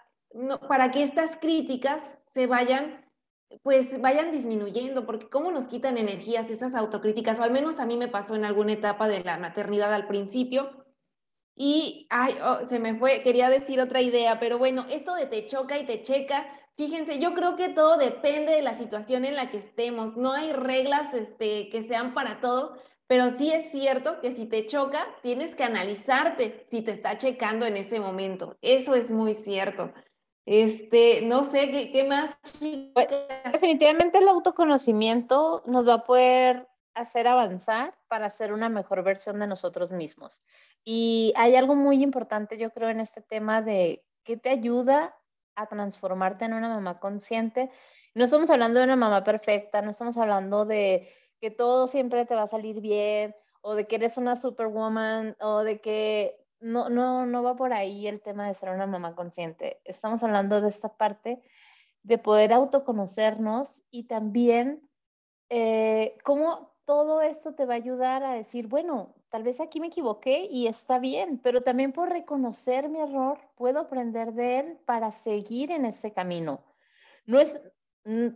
para 0.68 0.90
que 0.90 1.02
estas 1.02 1.36
críticas 1.36 2.02
se 2.26 2.46
vayan 2.46 3.06
pues 3.62 4.00
vayan 4.00 4.32
disminuyendo, 4.32 5.06
porque 5.06 5.28
cómo 5.28 5.50
nos 5.50 5.68
quitan 5.68 5.98
energías 5.98 6.50
esas 6.50 6.74
autocríticas, 6.74 7.38
o 7.38 7.42
al 7.42 7.50
menos 7.50 7.78
a 7.78 7.86
mí 7.86 7.96
me 7.96 8.08
pasó 8.08 8.34
en 8.34 8.44
alguna 8.44 8.72
etapa 8.72 9.08
de 9.08 9.22
la 9.22 9.38
maternidad 9.38 9.92
al 9.94 10.06
principio. 10.06 10.84
Y, 11.54 12.06
ay, 12.10 12.34
oh, 12.44 12.66
se 12.66 12.78
me 12.78 12.96
fue, 12.96 13.22
quería 13.22 13.48
decir 13.48 13.80
otra 13.80 14.02
idea, 14.02 14.38
pero 14.38 14.58
bueno, 14.58 14.84
esto 14.90 15.14
de 15.14 15.26
te 15.26 15.46
choca 15.46 15.78
y 15.78 15.86
te 15.86 16.02
checa, 16.02 16.46
fíjense, 16.76 17.18
yo 17.18 17.32
creo 17.34 17.56
que 17.56 17.70
todo 17.70 17.96
depende 17.96 18.52
de 18.52 18.62
la 18.62 18.76
situación 18.76 19.24
en 19.24 19.36
la 19.36 19.48
que 19.50 19.58
estemos, 19.58 20.16
no 20.16 20.32
hay 20.32 20.52
reglas 20.52 21.14
este, 21.14 21.70
que 21.70 21.82
sean 21.84 22.12
para 22.12 22.40
todos, 22.40 22.74
pero 23.06 23.38
sí 23.38 23.52
es 23.52 23.70
cierto 23.70 24.20
que 24.20 24.34
si 24.34 24.44
te 24.46 24.66
choca, 24.66 25.06
tienes 25.22 25.54
que 25.54 25.64
analizarte 25.64 26.66
si 26.70 26.82
te 26.82 26.92
está 26.92 27.16
checando 27.16 27.64
en 27.64 27.78
ese 27.78 28.00
momento, 28.00 28.58
eso 28.60 28.94
es 28.94 29.10
muy 29.10 29.34
cierto. 29.34 29.94
Este, 30.46 31.22
no 31.22 31.42
sé, 31.42 31.70
¿qué, 31.72 31.90
qué 31.90 32.04
más? 32.04 32.36
Pues, 32.94 33.08
definitivamente 33.52 34.18
el 34.18 34.28
autoconocimiento 34.28 35.64
nos 35.66 35.86
va 35.86 35.94
a 35.94 36.04
poder 36.04 36.68
hacer 36.94 37.26
avanzar 37.26 37.94
para 38.08 38.30
ser 38.30 38.52
una 38.52 38.68
mejor 38.68 39.02
versión 39.02 39.40
de 39.40 39.48
nosotros 39.48 39.90
mismos. 39.90 40.42
Y 40.84 41.32
hay 41.36 41.56
algo 41.56 41.74
muy 41.74 42.02
importante, 42.02 42.56
yo 42.58 42.70
creo, 42.70 42.88
en 42.88 43.00
este 43.00 43.20
tema 43.20 43.60
de 43.60 44.04
qué 44.22 44.36
te 44.36 44.48
ayuda 44.48 45.16
a 45.56 45.66
transformarte 45.66 46.44
en 46.44 46.54
una 46.54 46.68
mamá 46.68 47.00
consciente. 47.00 47.70
No 48.14 48.24
estamos 48.24 48.48
hablando 48.48 48.78
de 48.78 48.86
una 48.86 48.96
mamá 48.96 49.24
perfecta, 49.24 49.82
no 49.82 49.90
estamos 49.90 50.16
hablando 50.16 50.64
de 50.64 51.12
que 51.40 51.50
todo 51.50 51.88
siempre 51.88 52.24
te 52.24 52.34
va 52.34 52.42
a 52.42 52.46
salir 52.46 52.80
bien 52.80 53.34
o 53.62 53.74
de 53.74 53.86
que 53.86 53.96
eres 53.96 54.16
una 54.16 54.36
superwoman 54.36 55.36
o 55.40 55.64
de 55.64 55.80
que 55.80 56.45
no, 56.60 56.88
no, 56.88 57.26
no 57.26 57.42
va 57.42 57.56
por 57.56 57.72
ahí 57.72 58.06
el 58.06 58.20
tema 58.20 58.48
de 58.48 58.54
ser 58.54 58.70
una 58.70 58.86
mamá 58.86 59.14
consciente. 59.14 59.80
Estamos 59.84 60.22
hablando 60.22 60.60
de 60.60 60.68
esta 60.68 60.96
parte 60.96 61.42
de 62.02 62.18
poder 62.18 62.52
autoconocernos 62.52 63.82
y 63.90 64.04
también 64.04 64.88
eh, 65.48 66.16
cómo 66.24 66.76
todo 66.84 67.20
esto 67.20 67.54
te 67.54 67.66
va 67.66 67.74
a 67.74 67.78
ayudar 67.78 68.22
a 68.22 68.32
decir, 68.32 68.68
bueno, 68.68 69.14
tal 69.28 69.42
vez 69.42 69.60
aquí 69.60 69.80
me 69.80 69.88
equivoqué 69.88 70.46
y 70.48 70.68
está 70.68 70.98
bien, 71.00 71.38
pero 71.42 71.62
también 71.62 71.92
por 71.92 72.08
reconocer 72.08 72.88
mi 72.88 73.00
error 73.00 73.38
puedo 73.56 73.80
aprender 73.80 74.32
de 74.32 74.60
él 74.60 74.78
para 74.86 75.10
seguir 75.10 75.72
en 75.72 75.84
ese 75.84 76.12
camino. 76.12 76.64
No 77.26 77.40
es, 77.40 77.60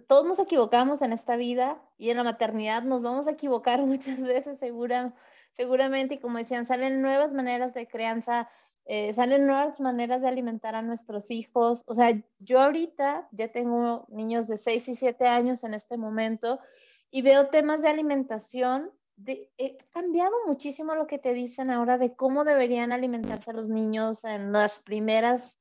todos 0.08 0.26
nos 0.26 0.40
equivocamos 0.40 1.00
en 1.00 1.12
esta 1.12 1.36
vida 1.36 1.80
y 1.96 2.10
en 2.10 2.16
la 2.16 2.24
maternidad 2.24 2.82
nos 2.82 3.02
vamos 3.02 3.28
a 3.28 3.32
equivocar 3.32 3.80
muchas 3.86 4.20
veces, 4.20 4.58
segura, 4.58 5.14
seguramente, 5.52 6.14
y 6.14 6.18
como 6.18 6.38
decían, 6.38 6.66
salen 6.66 7.02
nuevas 7.02 7.32
maneras 7.32 7.74
de 7.74 7.86
crianza, 7.86 8.48
eh, 8.86 9.12
salen 9.12 9.46
nuevas 9.46 9.80
maneras 9.80 10.22
de 10.22 10.28
alimentar 10.28 10.74
a 10.74 10.82
nuestros 10.82 11.30
hijos. 11.30 11.84
O 11.86 11.94
sea, 11.94 12.20
yo 12.38 12.60
ahorita 12.60 13.28
ya 13.32 13.52
tengo 13.52 14.06
niños 14.08 14.48
de 14.48 14.58
6 14.58 14.88
y 14.88 14.96
7 14.96 15.26
años 15.26 15.64
en 15.64 15.74
este 15.74 15.96
momento 15.96 16.60
y 17.10 17.22
veo 17.22 17.48
temas 17.48 17.82
de 17.82 17.88
alimentación. 17.88 18.90
De, 19.16 19.50
he 19.58 19.76
cambiado 19.92 20.32
muchísimo 20.46 20.94
lo 20.94 21.06
que 21.06 21.18
te 21.18 21.34
dicen 21.34 21.70
ahora 21.70 21.98
de 21.98 22.14
cómo 22.14 22.44
deberían 22.44 22.90
alimentarse 22.90 23.52
los 23.52 23.68
niños 23.68 24.24
en 24.24 24.52
las 24.52 24.80
primeras 24.80 25.58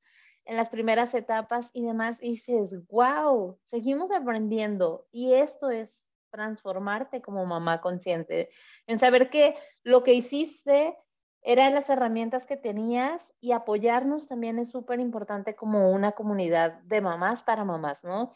en 0.49 0.55
las 0.55 0.69
primeras 0.69 1.13
etapas 1.13 1.69
y 1.73 1.83
demás, 1.83 2.17
y 2.23 2.31
dices, 2.31 2.71
wow, 2.87 3.59
seguimos 3.65 4.09
aprendiendo. 4.09 5.05
Y 5.11 5.33
esto 5.33 5.69
es 5.69 5.91
transformarte 6.29 7.21
como 7.21 7.45
mamá 7.45 7.81
consciente, 7.81 8.49
en 8.87 8.99
saber 8.99 9.29
que 9.29 9.55
lo 9.83 10.03
que 10.03 10.13
hiciste 10.13 10.97
eran 11.41 11.73
las 11.73 11.89
herramientas 11.89 12.45
que 12.45 12.57
tenías 12.57 13.31
y 13.39 13.53
apoyarnos 13.53 14.27
también 14.27 14.59
es 14.59 14.69
súper 14.69 14.99
importante 14.99 15.55
como 15.55 15.91
una 15.91 16.11
comunidad 16.11 16.81
de 16.83 17.01
mamás 17.01 17.43
para 17.43 17.63
mamás, 17.63 18.03
¿no? 18.03 18.31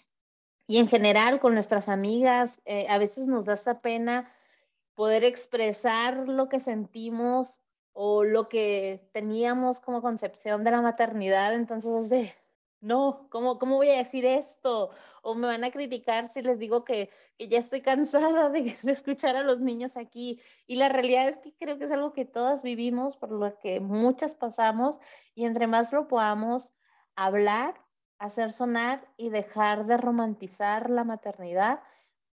Y 0.67 0.77
en 0.79 0.87
general 0.87 1.39
con 1.39 1.53
nuestras 1.53 1.89
amigas, 1.89 2.61
eh, 2.65 2.87
a 2.89 2.97
veces 2.97 3.27
nos 3.27 3.45
da 3.45 3.53
esta 3.53 3.81
pena 3.81 4.31
poder 4.95 5.23
expresar 5.23 6.29
lo 6.29 6.47
que 6.47 6.59
sentimos 6.59 7.59
o 7.91 8.23
lo 8.23 8.47
que 8.47 9.09
teníamos 9.11 9.81
como 9.81 10.01
concepción 10.01 10.63
de 10.63 10.71
la 10.71 10.81
maternidad, 10.81 11.53
entonces 11.53 11.91
es 12.03 12.09
de, 12.09 12.33
no, 12.83 13.27
¿cómo, 13.29 13.59
¿cómo 13.59 13.77
voy 13.77 13.89
a 13.89 13.97
decir 13.97 14.25
esto? 14.25 14.91
O 15.21 15.35
me 15.35 15.47
van 15.47 15.63
a 15.63 15.71
criticar 15.71 16.27
si 16.27 16.41
les 16.41 16.59
digo 16.59 16.83
que, 16.83 17.09
que 17.37 17.47
ya 17.47 17.57
estoy 17.57 17.81
cansada 17.81 18.49
de, 18.49 18.75
escuchar 18.87 19.37
a 19.37 19.43
los 19.43 19.61
niños 19.61 19.95
aquí. 19.95 20.41
Y 20.67 20.75
la 20.75 20.89
realidad 20.89 21.29
es 21.29 21.37
que 21.37 21.53
creo 21.53 21.77
que 21.77 21.85
es 21.85 21.91
algo 21.91 22.11
que 22.11 22.25
todas 22.25 22.61
vivimos, 22.61 23.15
por 23.15 23.31
lo 23.31 23.57
que 23.59 23.79
muchas 23.79 24.35
pasamos, 24.35 24.99
y 25.33 25.45
entre 25.45 25.65
más 25.65 25.93
lo 25.93 26.09
podamos 26.09 26.73
hablar, 27.15 27.79
hacer 28.19 28.51
sonar 28.51 29.07
y 29.15 29.29
dejar 29.29 29.85
de 29.85 29.97
romantizar 29.97 30.89
la 30.89 31.05
maternidad, 31.05 31.81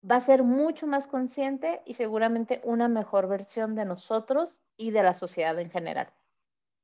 va 0.09 0.17
a 0.17 0.21
ser 0.21 0.45
mucho 0.45 0.87
más 0.87 1.07
consciente 1.07 1.83
y 1.85 1.95
seguramente 1.95 2.62
una 2.64 2.88
mejor 2.88 3.28
versión 3.28 3.75
de 3.75 3.85
nosotros 3.85 4.62
y 4.78 4.93
de 4.93 5.02
la 5.02 5.12
sociedad 5.12 5.59
en 5.59 5.71
general. 5.71 6.11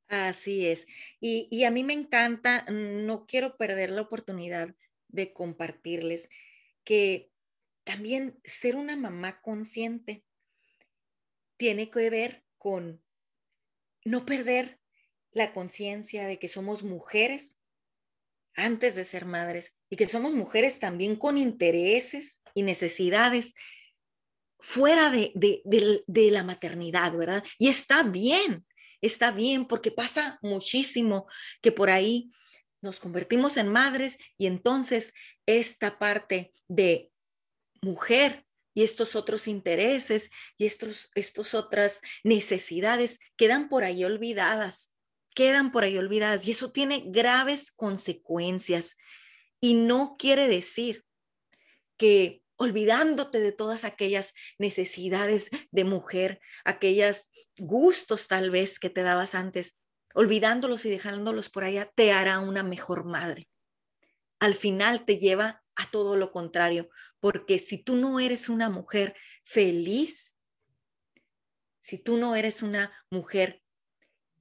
Así 0.08 0.66
es. 0.66 0.86
Y, 1.20 1.64
a 1.64 1.70
mí 1.70 1.82
me 1.82 1.94
encanta, 1.94 2.64
no 2.68 3.26
quiero 3.26 3.56
perder 3.56 3.90
la 3.90 4.02
oportunidad 4.02 4.74
de 5.08 5.32
compartirles 5.32 6.28
que 6.84 7.30
también 7.84 8.38
ser 8.44 8.76
una 8.76 8.96
mamá 8.96 9.40
consciente 9.40 10.24
tiene 11.56 11.90
que 11.90 12.10
ver 12.10 12.44
con 12.58 13.02
no 14.04 14.26
perder 14.26 14.78
la 15.32 15.52
conciencia 15.52 16.26
de 16.26 16.38
que 16.38 16.48
somos 16.48 16.82
mujeres 16.82 17.56
antes 18.54 18.94
de 18.94 19.04
ser 19.04 19.24
madres 19.24 19.78
y 19.88 19.96
que 19.96 20.06
somos 20.06 20.34
mujeres 20.34 20.78
también 20.78 21.16
con 21.16 21.38
intereses 21.38 22.40
y 22.54 22.62
necesidades 22.62 23.54
fuera 24.58 25.10
de, 25.10 25.32
de 25.34 26.30
la 26.30 26.42
maternidad, 26.42 27.12
¿verdad? 27.16 27.44
Y 27.58 27.68
está 27.68 28.02
bien, 28.02 28.64
está 29.06 29.30
bien 29.30 29.66
porque 29.66 29.90
pasa 29.90 30.38
muchísimo 30.42 31.26
que 31.60 31.72
por 31.72 31.90
ahí 31.90 32.30
nos 32.80 33.00
convertimos 33.00 33.56
en 33.56 33.68
madres 33.68 34.18
y 34.36 34.46
entonces 34.46 35.12
esta 35.46 35.98
parte 35.98 36.52
de 36.68 37.10
mujer 37.80 38.46
y 38.74 38.82
estos 38.82 39.14
otros 39.14 39.46
intereses 39.46 40.30
y 40.58 40.66
estos, 40.66 41.10
estos 41.14 41.54
otras 41.54 42.00
necesidades 42.24 43.20
quedan 43.36 43.68
por 43.68 43.84
ahí 43.84 44.04
olvidadas, 44.04 44.92
quedan 45.34 45.70
por 45.70 45.84
ahí 45.84 45.96
olvidadas 45.96 46.46
y 46.46 46.50
eso 46.50 46.72
tiene 46.72 47.04
graves 47.06 47.70
consecuencias. 47.70 48.96
Y 49.60 49.74
no 49.74 50.16
quiere 50.18 50.48
decir 50.48 51.04
que 51.96 52.42
olvidándote 52.56 53.40
de 53.40 53.52
todas 53.52 53.84
aquellas 53.84 54.32
necesidades 54.58 55.50
de 55.70 55.84
mujer, 55.84 56.40
aquellas 56.64 57.30
gustos 57.58 58.28
tal 58.28 58.50
vez 58.50 58.78
que 58.78 58.90
te 58.90 59.02
dabas 59.02 59.34
antes, 59.34 59.78
olvidándolos 60.14 60.84
y 60.84 60.90
dejándolos 60.90 61.50
por 61.50 61.64
allá, 61.64 61.90
te 61.94 62.12
hará 62.12 62.38
una 62.38 62.62
mejor 62.62 63.04
madre. 63.04 63.48
Al 64.38 64.54
final 64.54 65.04
te 65.04 65.18
lleva 65.18 65.62
a 65.76 65.90
todo 65.90 66.16
lo 66.16 66.30
contrario, 66.30 66.88
porque 67.20 67.58
si 67.58 67.82
tú 67.82 67.96
no 67.96 68.20
eres 68.20 68.48
una 68.48 68.68
mujer 68.68 69.16
feliz, 69.42 70.36
si 71.80 71.98
tú 71.98 72.16
no 72.16 72.36
eres 72.36 72.62
una 72.62 72.92
mujer 73.10 73.62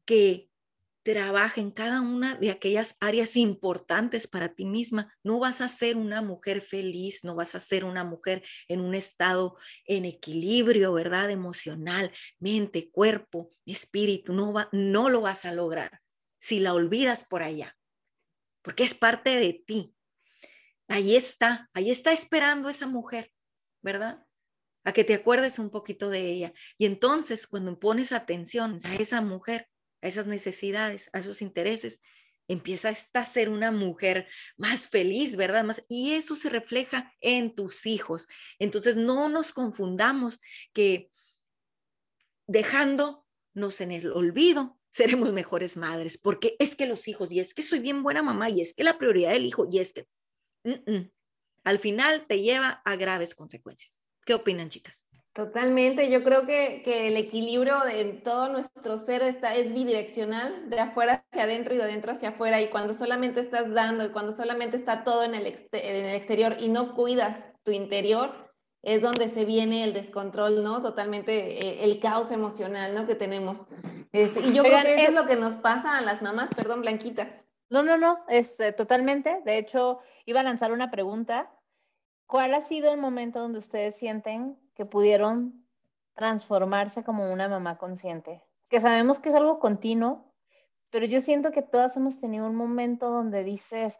que 0.05 0.49
trabaja 1.03 1.61
en 1.61 1.71
cada 1.71 2.01
una 2.01 2.35
de 2.35 2.49
aquellas 2.49 2.95
áreas 2.99 3.35
importantes 3.35 4.27
para 4.27 4.49
ti 4.55 4.65
misma. 4.65 5.13
No 5.23 5.39
vas 5.39 5.61
a 5.61 5.67
ser 5.69 5.97
una 5.97 6.21
mujer 6.21 6.61
feliz, 6.61 7.23
no 7.23 7.35
vas 7.35 7.55
a 7.55 7.59
ser 7.59 7.85
una 7.85 8.03
mujer 8.03 8.43
en 8.67 8.79
un 8.79 8.95
estado 8.95 9.57
en 9.85 10.05
equilibrio, 10.05 10.93
¿verdad? 10.93 11.29
Emocional, 11.29 12.11
mente, 12.39 12.89
cuerpo, 12.89 13.51
espíritu. 13.65 14.33
No, 14.33 14.53
va, 14.53 14.69
no 14.71 15.09
lo 15.09 15.21
vas 15.21 15.45
a 15.45 15.53
lograr 15.53 16.01
si 16.39 16.59
la 16.59 16.73
olvidas 16.73 17.23
por 17.25 17.43
allá. 17.43 17.77
porque 18.61 18.83
es 18.83 18.93
parte 18.93 19.29
de 19.39 19.53
ti. 19.53 19.95
Ahí 20.87 21.15
está, 21.15 21.69
ahí 21.73 21.91
está 21.91 22.11
esperando 22.13 22.69
esa 22.69 22.87
mujer, 22.87 23.31
¿verdad? 23.81 24.25
A 24.85 24.93
que 24.93 25.03
te 25.03 25.13
acuerdes 25.13 25.59
un 25.59 25.69
poquito 25.69 26.09
de 26.09 26.29
ella. 26.31 26.53
Y 26.77 26.85
entonces, 26.85 27.47
cuando 27.47 27.77
pones 27.79 28.11
atención 28.11 28.77
a 28.85 28.95
esa 28.95 29.21
mujer, 29.21 29.67
a 30.03 30.07
esas 30.07 30.27
necesidades, 30.27 31.09
a 31.13 31.19
esos 31.19 31.41
intereses, 31.41 32.01
empieza 32.47 32.93
a 33.13 33.25
ser 33.25 33.49
una 33.49 33.71
mujer 33.71 34.27
más 34.57 34.89
feliz, 34.89 35.37
¿verdad? 35.37 35.63
Más, 35.63 35.83
y 35.87 36.11
eso 36.11 36.35
se 36.35 36.49
refleja 36.49 37.13
en 37.21 37.55
tus 37.55 37.85
hijos. 37.85 38.27
Entonces, 38.59 38.97
no 38.97 39.29
nos 39.29 39.53
confundamos 39.53 40.41
que 40.73 41.09
dejándonos 42.45 43.79
en 43.79 43.91
el 43.91 44.11
olvido, 44.11 44.77
seremos 44.91 45.31
mejores 45.31 45.77
madres, 45.77 46.17
porque 46.17 46.55
es 46.59 46.75
que 46.75 46.85
los 46.85 47.07
hijos, 47.07 47.31
y 47.31 47.39
es 47.39 47.53
que 47.53 47.63
soy 47.63 47.79
bien 47.79 48.03
buena 48.03 48.21
mamá, 48.21 48.49
y 48.49 48.61
es 48.61 48.73
que 48.73 48.83
la 48.83 48.97
prioridad 48.97 49.31
del 49.31 49.45
hijo, 49.45 49.67
y 49.71 49.79
es 49.79 49.93
que 49.93 50.07
al 51.63 51.79
final 51.79 52.27
te 52.27 52.41
lleva 52.41 52.81
a 52.83 52.95
graves 52.97 53.35
consecuencias. 53.35 54.03
¿Qué 54.25 54.33
opinan, 54.33 54.69
chicas? 54.69 55.07
Totalmente, 55.33 56.11
yo 56.11 56.23
creo 56.23 56.45
que, 56.45 56.83
que, 56.85 57.07
el 57.07 57.17
equilibrio 57.17 57.79
de 57.79 58.21
todo 58.23 58.49
nuestro 58.49 58.99
ser 58.99 59.23
está, 59.23 59.55
es 59.55 59.73
bidireccional, 59.73 60.69
de 60.69 60.79
afuera 60.79 61.25
hacia 61.31 61.45
adentro 61.45 61.73
y 61.73 61.77
de 61.77 61.83
adentro 61.83 62.11
hacia 62.11 62.29
afuera, 62.29 62.61
y 62.61 62.69
cuando 62.69 62.93
solamente 62.93 63.41
estás 63.41 63.73
dando 63.73 64.05
y 64.05 64.09
cuando 64.09 64.31
solamente 64.31 64.77
está 64.77 65.03
todo 65.03 65.23
en 65.23 65.33
el, 65.33 65.47
en 65.47 66.05
el 66.05 66.15
exterior 66.15 66.57
y 66.59 66.69
no 66.69 66.93
cuidas 66.93 67.39
tu 67.63 67.71
interior, 67.71 68.53
es 68.83 69.01
donde 69.01 69.27
se 69.29 69.43
viene 69.43 69.83
el 69.83 69.93
descontrol, 69.93 70.63
¿no? 70.63 70.83
Totalmente 70.83 71.65
eh, 71.65 71.83
el 71.83 71.99
caos 71.99 72.29
emocional, 72.31 72.93
¿no? 72.93 73.07
Que 73.07 73.15
tenemos. 73.15 73.65
Este, 74.11 74.41
y 74.41 74.53
yo 74.53 74.61
creo 74.61 74.83
que 74.83 74.95
eso 74.95 75.07
es 75.07 75.13
lo 75.13 75.25
que 75.25 75.37
nos 75.37 75.55
pasa 75.55 75.97
a 75.97 76.01
las 76.01 76.21
mamás, 76.21 76.53
perdón, 76.53 76.81
Blanquita. 76.81 77.41
No, 77.69 77.81
no, 77.81 77.97
no, 77.97 78.19
este, 78.27 78.71
totalmente. 78.71 79.41
De 79.45 79.57
hecho, 79.57 79.99
iba 80.25 80.41
a 80.41 80.43
lanzar 80.43 80.71
una 80.71 80.91
pregunta. 80.91 81.49
¿Cuál 82.27 82.53
ha 82.53 82.61
sido 82.61 82.91
el 82.91 82.99
momento 82.99 83.39
donde 83.39 83.57
ustedes 83.59 83.95
sienten 83.95 84.59
que 84.75 84.85
pudieron 84.85 85.65
transformarse 86.13 87.03
como 87.03 87.31
una 87.31 87.47
mamá 87.47 87.77
consciente? 87.77 88.41
Que 88.69 88.81
sabemos 88.81 89.19
que 89.19 89.29
es 89.29 89.35
algo 89.35 89.59
continuo, 89.59 90.31
pero 90.89 91.05
yo 91.05 91.21
siento 91.21 91.51
que 91.51 91.61
todas 91.61 91.97
hemos 91.97 92.19
tenido 92.19 92.45
un 92.45 92.55
momento 92.55 93.09
donde 93.09 93.43
dices, 93.43 93.97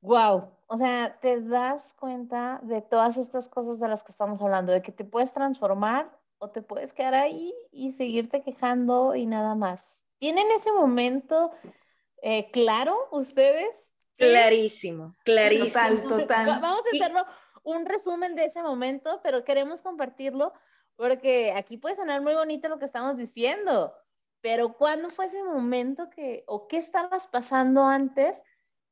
wow, 0.00 0.50
o 0.66 0.76
sea, 0.76 1.18
te 1.20 1.40
das 1.40 1.94
cuenta 1.94 2.60
de 2.62 2.82
todas 2.82 3.16
estas 3.16 3.48
cosas 3.48 3.80
de 3.80 3.88
las 3.88 4.02
que 4.02 4.12
estamos 4.12 4.40
hablando, 4.40 4.72
de 4.72 4.82
que 4.82 4.92
te 4.92 5.04
puedes 5.04 5.32
transformar 5.32 6.10
o 6.38 6.50
te 6.50 6.62
puedes 6.62 6.92
quedar 6.92 7.14
ahí 7.14 7.54
y 7.72 7.92
seguirte 7.92 8.42
quejando 8.42 9.14
y 9.14 9.26
nada 9.26 9.54
más. 9.54 9.80
¿Tienen 10.18 10.50
ese 10.50 10.72
momento 10.72 11.52
eh, 12.22 12.50
claro 12.50 12.96
ustedes? 13.12 13.84
Clarísimo, 14.16 15.16
clarísimo. 15.24 15.68
Total, 15.68 16.02
total. 16.02 16.60
Vamos 16.60 16.82
a 16.92 16.96
hacerlo 16.96 17.24
un 17.68 17.84
resumen 17.86 18.34
de 18.34 18.46
ese 18.46 18.62
momento, 18.62 19.20
pero 19.22 19.44
queremos 19.44 19.82
compartirlo 19.82 20.52
porque 20.96 21.52
aquí 21.52 21.76
puede 21.76 21.96
sonar 21.96 22.22
muy 22.22 22.34
bonito 22.34 22.68
lo 22.68 22.78
que 22.78 22.86
estamos 22.86 23.16
diciendo, 23.16 23.94
pero 24.40 24.72
¿cuándo 24.72 25.10
fue 25.10 25.26
ese 25.26 25.42
momento 25.44 26.10
que, 26.10 26.44
o 26.46 26.66
qué 26.66 26.78
estabas 26.78 27.26
pasando 27.26 27.84
antes 27.84 28.42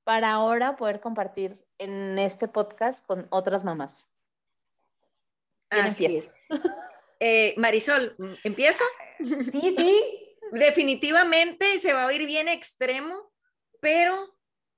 para 0.04 0.32
ahora 0.32 0.76
poder 0.76 1.00
compartir 1.00 1.58
en 1.78 2.18
este 2.18 2.48
podcast 2.48 3.04
con 3.06 3.26
otras 3.30 3.64
mamás? 3.64 4.06
Así 5.70 6.16
es. 6.16 6.30
Eh, 7.18 7.54
Marisol, 7.56 8.14
¿empiezo? 8.44 8.84
Sí, 9.18 9.74
sí. 9.76 10.22
Definitivamente 10.52 11.78
se 11.78 11.92
va 11.92 12.04
a 12.04 12.06
oír 12.06 12.26
bien 12.26 12.46
extremo, 12.46 13.32
pero 13.80 14.35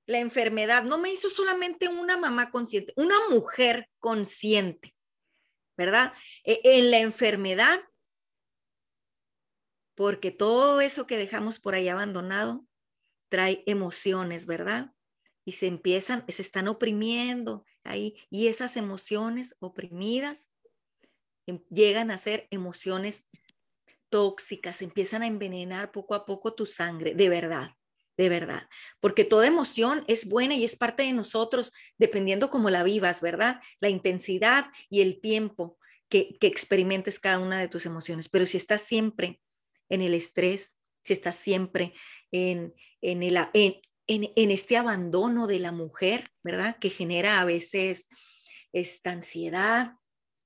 la 0.09 0.17
enfermedad 0.17 0.83
no 0.83 0.97
me 0.97 1.11
hizo 1.11 1.29
solamente 1.29 1.87
una 1.87 2.17
mamá 2.17 2.49
consciente, 2.49 2.93
una 2.95 3.29
mujer 3.29 3.87
consciente, 3.99 4.95
¿verdad? 5.77 6.13
E, 6.43 6.59
en 6.63 6.89
la 6.89 6.97
enfermedad, 6.97 7.79
porque 9.93 10.31
todo 10.31 10.81
eso 10.81 11.05
que 11.05 11.17
dejamos 11.17 11.59
por 11.59 11.75
ahí 11.75 11.89
abandonado 11.89 12.65
trae 13.29 13.63
emociones, 13.67 14.47
¿verdad? 14.47 14.95
Y 15.45 15.51
se 15.51 15.67
empiezan, 15.67 16.25
se 16.27 16.41
están 16.41 16.67
oprimiendo 16.67 17.63
ahí, 17.83 18.17
y 18.31 18.47
esas 18.47 18.77
emociones 18.77 19.55
oprimidas 19.59 20.49
em, 21.45 21.63
llegan 21.69 22.09
a 22.09 22.17
ser 22.17 22.47
emociones 22.49 23.27
tóxicas, 24.09 24.81
empiezan 24.81 25.21
a 25.21 25.27
envenenar 25.27 25.91
poco 25.91 26.15
a 26.15 26.25
poco 26.25 26.55
tu 26.55 26.65
sangre, 26.65 27.13
de 27.13 27.29
verdad 27.29 27.78
de 28.19 28.27
verdad, 28.27 28.67
porque 28.99 29.23
toda 29.23 29.47
emoción 29.47 30.03
es 30.09 30.27
buena 30.27 30.53
y 30.53 30.65
es 30.65 30.75
parte 30.75 31.03
de 31.03 31.13
nosotros, 31.13 31.71
dependiendo 31.97 32.49
cómo 32.49 32.69
la 32.69 32.83
vivas, 32.83 33.21
¿verdad? 33.21 33.61
La 33.79 33.87
intensidad 33.87 34.65
y 34.89 34.99
el 34.99 35.21
tiempo 35.21 35.77
que, 36.09 36.35
experimentes 36.41 37.17
cada 37.17 37.39
una 37.39 37.61
de 37.61 37.69
tus 37.69 37.85
emociones. 37.85 38.27
Pero 38.27 38.45
si 38.45 38.57
estás 38.57 38.81
siempre 38.81 39.39
en 39.87 40.01
el 40.01 40.13
estrés, 40.13 40.75
si 41.01 41.13
estás 41.13 41.37
siempre 41.37 41.93
en, 42.29 42.73
en, 42.99 43.23
el, 43.23 43.37
en, 43.53 44.51
este 44.51 44.75
abandono 44.75 45.47
de 45.47 45.59
la 45.59 45.71
mujer, 45.71 46.29
¿verdad? 46.43 46.77
Que 46.77 46.89
genera 46.89 47.39
a 47.39 47.45
veces 47.45 48.09
esta 48.73 49.11
ansiedad 49.11 49.93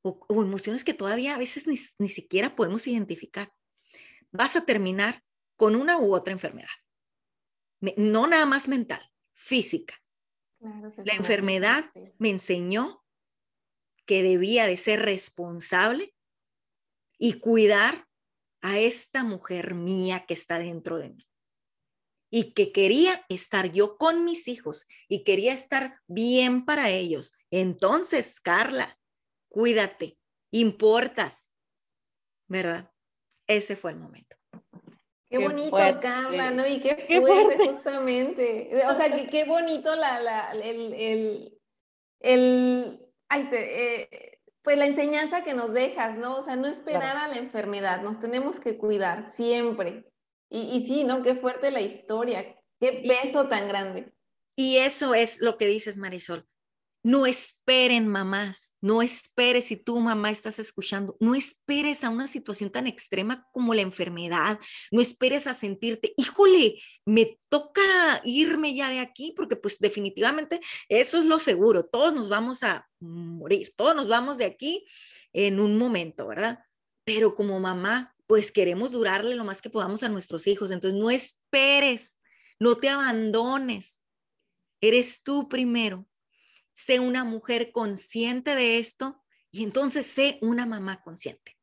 o, 0.03 0.23
emociones 0.29 0.83
que 0.83 0.93
todavía 0.93 1.33
a 1.33 1.39
veces 1.39 1.65
ni, 1.65 1.79
ni 1.97 2.07
siquiera 2.07 2.55
podemos 2.55 2.86
identificar. 2.86 3.51
Vas 4.31 4.55
a 4.55 4.63
terminar 4.63 5.23
con 5.55 5.75
una 5.75 5.97
u 5.97 6.13
otra 6.13 6.33
enfermedad 6.33 6.69
no 7.98 8.28
nada 8.28 8.46
más 8.46 8.67
mental, 8.67 9.02
física. 9.34 9.96
la 10.60 11.13
enfermedad 11.13 11.91
me 12.17 12.30
enseñó 12.30 13.04
que 14.06 14.24
debía 14.24 14.67
de 14.67 14.78
ser 14.78 15.02
responsable 15.02 16.15
y 17.17 17.39
cuidar 17.39 18.08
a 18.62 18.80
esta 18.80 19.24
mujer 19.24 19.74
mía 19.74 20.26
que 20.26 20.34
está 20.34 20.60
dentro 20.60 20.98
de 20.98 21.10
mí. 21.10 21.28
Y 22.30 22.54
que 22.54 22.72
quería 22.72 23.26
estar 23.30 23.72
yo 23.72 23.98
con 23.98 24.24
mis 24.24 24.48
hijos 24.48 24.88
y 25.08 25.24
quería 25.24 25.54
estar 25.54 26.00
bien 26.08 26.65
para 26.65 26.89
ellos. 26.89 27.34
Entonces, 27.52 28.39
Carla, 28.39 28.98
cuídate, 29.50 30.17
importas, 30.52 31.52
¿verdad? 32.48 32.91
Ese 33.48 33.76
fue 33.76 33.91
el 33.91 34.00
momento. 34.00 34.38
Qué, 35.34 35.39
bonito, 35.39 36.00
Carla, 36.00 36.52
¿no? 36.52 36.67
Y 36.67 36.80
qué, 36.80 37.19
fuerte, 37.19 37.58
justamente. 37.69 38.69
O 38.88 38.93
sea, 38.93 39.15
qué, 39.15 39.28
qué 39.30 39.46
bonito 39.46 39.96
la, 39.96 40.19
la, 40.19 40.52
el, 40.52 40.93
el, 40.93 41.60
el 42.19 43.00
ay, 43.30 43.50
eh, 43.52 44.39
pues 44.62 44.78
la 44.78 44.86
enseñanza 44.86 45.43
que 45.43 45.56
nos 45.56 45.74
dejas, 45.74 46.15
¿no? 46.19 46.36
O 46.36 46.43
sea, 46.43 46.56
no 46.56 46.67
esperar 46.67 47.17
a 47.17 47.28
la 47.28 47.38
enfermedad, 47.38 48.04
nos 48.04 48.19
tenemos 48.19 48.60
que 48.60 48.78
cuidar 48.78 49.32
siempre. 49.36 50.06
Y, 50.52 50.78
y 50.78 50.86
sí, 50.86 51.04
¿no? 51.04 51.24
Qué 51.24 51.34
fuerte 51.34 51.72
la 51.72 51.82
historia, 51.82 52.56
qué 52.80 53.04
peso 53.04 53.48
tan 53.48 53.67
grande. 53.67 54.13
Y 54.56 54.78
eso 54.78 55.15
es 55.15 55.41
lo 55.41 55.58
que 55.58 55.65
dices, 55.65 55.98
Marisol. 55.98 56.48
No 57.05 57.25
esperen, 57.25 58.07
mamás, 58.07 58.73
no 58.79 59.01
esperes 59.01 59.65
si 59.65 59.75
tu 59.75 59.99
mamá 59.99 60.31
estás 60.31 60.57
escuchando, 60.57 61.17
no 61.19 61.35
esperes 61.35 62.01
a 62.05 62.09
una 62.09 62.27
situación 62.29 62.71
tan 62.71 62.87
extrema 62.87 63.45
como 63.51 63.73
la 63.73 63.81
enfermedad, 63.81 64.57
no 64.89 65.01
esperes 65.01 65.45
a 65.45 65.53
sentirte, 65.53 66.13
híjole, 66.15 66.81
me 67.03 67.41
toca 67.49 67.81
irme 68.23 68.73
ya 68.73 68.89
de 68.89 68.99
aquí 68.99 69.33
porque 69.35 69.57
pues 69.57 69.79
definitivamente 69.79 70.61
eso 70.87 71.17
es 71.17 71.25
lo 71.25 71.39
seguro, 71.39 71.83
todos 71.83 72.13
nos 72.13 72.29
vamos 72.29 72.63
a 72.63 72.87
morir, 73.01 73.73
todos 73.75 73.97
nos 73.97 74.07
vamos 74.07 74.37
de 74.37 74.45
aquí 74.45 74.87
en 75.33 75.59
un 75.59 75.77
momento, 75.77 76.25
¿verdad? 76.25 76.59
Pero 77.03 77.35
como 77.35 77.59
mamá, 77.59 78.15
pues 78.27 78.49
queremos 78.49 78.93
durarle 78.93 79.35
lo 79.35 79.43
más 79.43 79.61
que 79.61 79.69
podamos 79.69 80.03
a 80.03 80.09
nuestros 80.09 80.47
hijos, 80.47 80.71
entonces 80.71 80.97
no 80.97 81.11
esperes, 81.11 82.17
no 82.59 82.77
te 82.77 82.87
abandones, 82.87 84.01
eres 84.79 85.21
tú 85.21 85.49
primero 85.49 86.07
sé 86.73 86.99
una 86.99 87.23
mujer 87.23 87.71
consciente 87.71 88.55
de 88.55 88.79
esto 88.79 89.23
y 89.51 89.63
entonces 89.63 90.07
sé 90.07 90.39
una 90.41 90.65
mamá 90.65 91.01
consciente. 91.03 91.55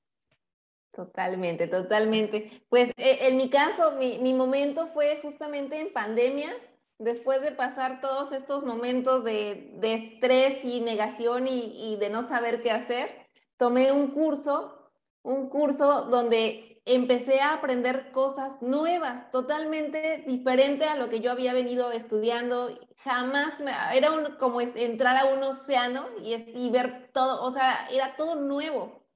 Totalmente, 0.92 1.66
totalmente. 1.66 2.64
Pues 2.68 2.92
e, 2.96 3.28
en 3.28 3.36
mi 3.36 3.50
caso, 3.50 3.96
mi, 3.96 4.34
momento 4.34 4.88
fue 4.88 5.18
justamente 5.22 5.78
en 5.78 5.92
pandemia, 5.92 6.50
después 6.98 7.42
de 7.42 7.52
pasar 7.52 8.00
todos 8.00 8.32
estos 8.32 8.64
momentos 8.64 9.24
de, 9.24 9.78
estrés 9.82 10.64
y 10.64 10.80
negación 10.80 11.46
y, 11.46 11.92
y, 11.92 11.96
de 11.96 12.10
no 12.10 12.28
saber 12.28 12.62
qué 12.62 12.70
hacer, 12.70 13.26
tomé 13.56 13.92
un 13.92 14.08
curso, 14.08 14.90
un 15.22 15.48
curso 15.48 16.02
donde 16.02 16.69
empecé 16.84 17.40
a 17.40 17.54
aprender 17.54 18.10
cosas 18.12 18.60
nuevas, 18.62 19.30
totalmente 19.30 20.24
diferente 20.26 20.84
a 20.86 20.96
lo 20.96 21.08
que 21.08 21.20
yo 21.20 21.30
había 21.30 21.52
venido 21.52 21.92
estudiando. 21.92 22.70
Jamás 22.98 23.60
me, 23.60 23.72
era 23.96 24.10
como 24.38 24.60
entrar 24.60 25.16
a 25.16 25.26
un 25.26 25.42
océano 25.42 26.06
y, 26.22 26.34
y 26.34 26.70
ver 26.70 27.10
todo, 27.12 27.42
o 27.44 27.50
sea, 27.52 27.88
era 27.90 28.16
todo 28.16 28.34
nuevo. 28.36 29.06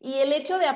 Y 0.00 0.14
el 0.14 0.32
hecho 0.32 0.58
de 0.58 0.66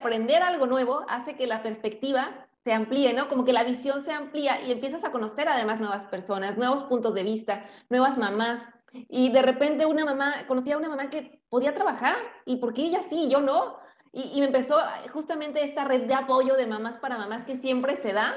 aprender 0.00 0.42
algo 0.42 0.66
nuevo 0.66 1.04
hace 1.08 1.36
que 1.36 1.46
la 1.46 1.62
perspectiva 1.62 2.48
se 2.64 2.72
amplíe, 2.72 3.12
¿no? 3.12 3.28
Como 3.28 3.44
que 3.44 3.52
la 3.52 3.64
visión 3.64 4.04
se 4.04 4.12
amplía 4.12 4.60
y 4.62 4.72
empiezas 4.72 5.04
a 5.04 5.12
conocer 5.12 5.48
además 5.48 5.80
nuevas 5.80 6.06
personas, 6.06 6.56
nuevos 6.56 6.82
puntos 6.84 7.14
de 7.14 7.22
vista, 7.22 7.64
nuevas 7.88 8.18
mamás. 8.18 8.60
Y 9.08 9.30
de 9.30 9.42
repente 9.42 9.86
una 9.86 10.04
mamá, 10.04 10.46
conocí 10.46 10.72
a 10.72 10.78
una 10.78 10.88
mamá 10.88 11.10
que 11.10 11.42
podía 11.48 11.74
trabajar 11.74 12.16
y 12.44 12.56
porque 12.56 12.82
ella 12.82 13.02
sí 13.08 13.28
yo 13.28 13.40
no. 13.40 13.78
Y, 14.12 14.32
y 14.34 14.40
me 14.40 14.46
empezó 14.46 14.78
justamente 15.12 15.64
esta 15.64 15.84
red 15.84 16.06
de 16.06 16.14
apoyo 16.14 16.56
de 16.56 16.66
mamás 16.66 16.98
para 16.98 17.18
mamás 17.18 17.44
que 17.44 17.58
siempre 17.58 17.96
se 17.96 18.12
da. 18.12 18.34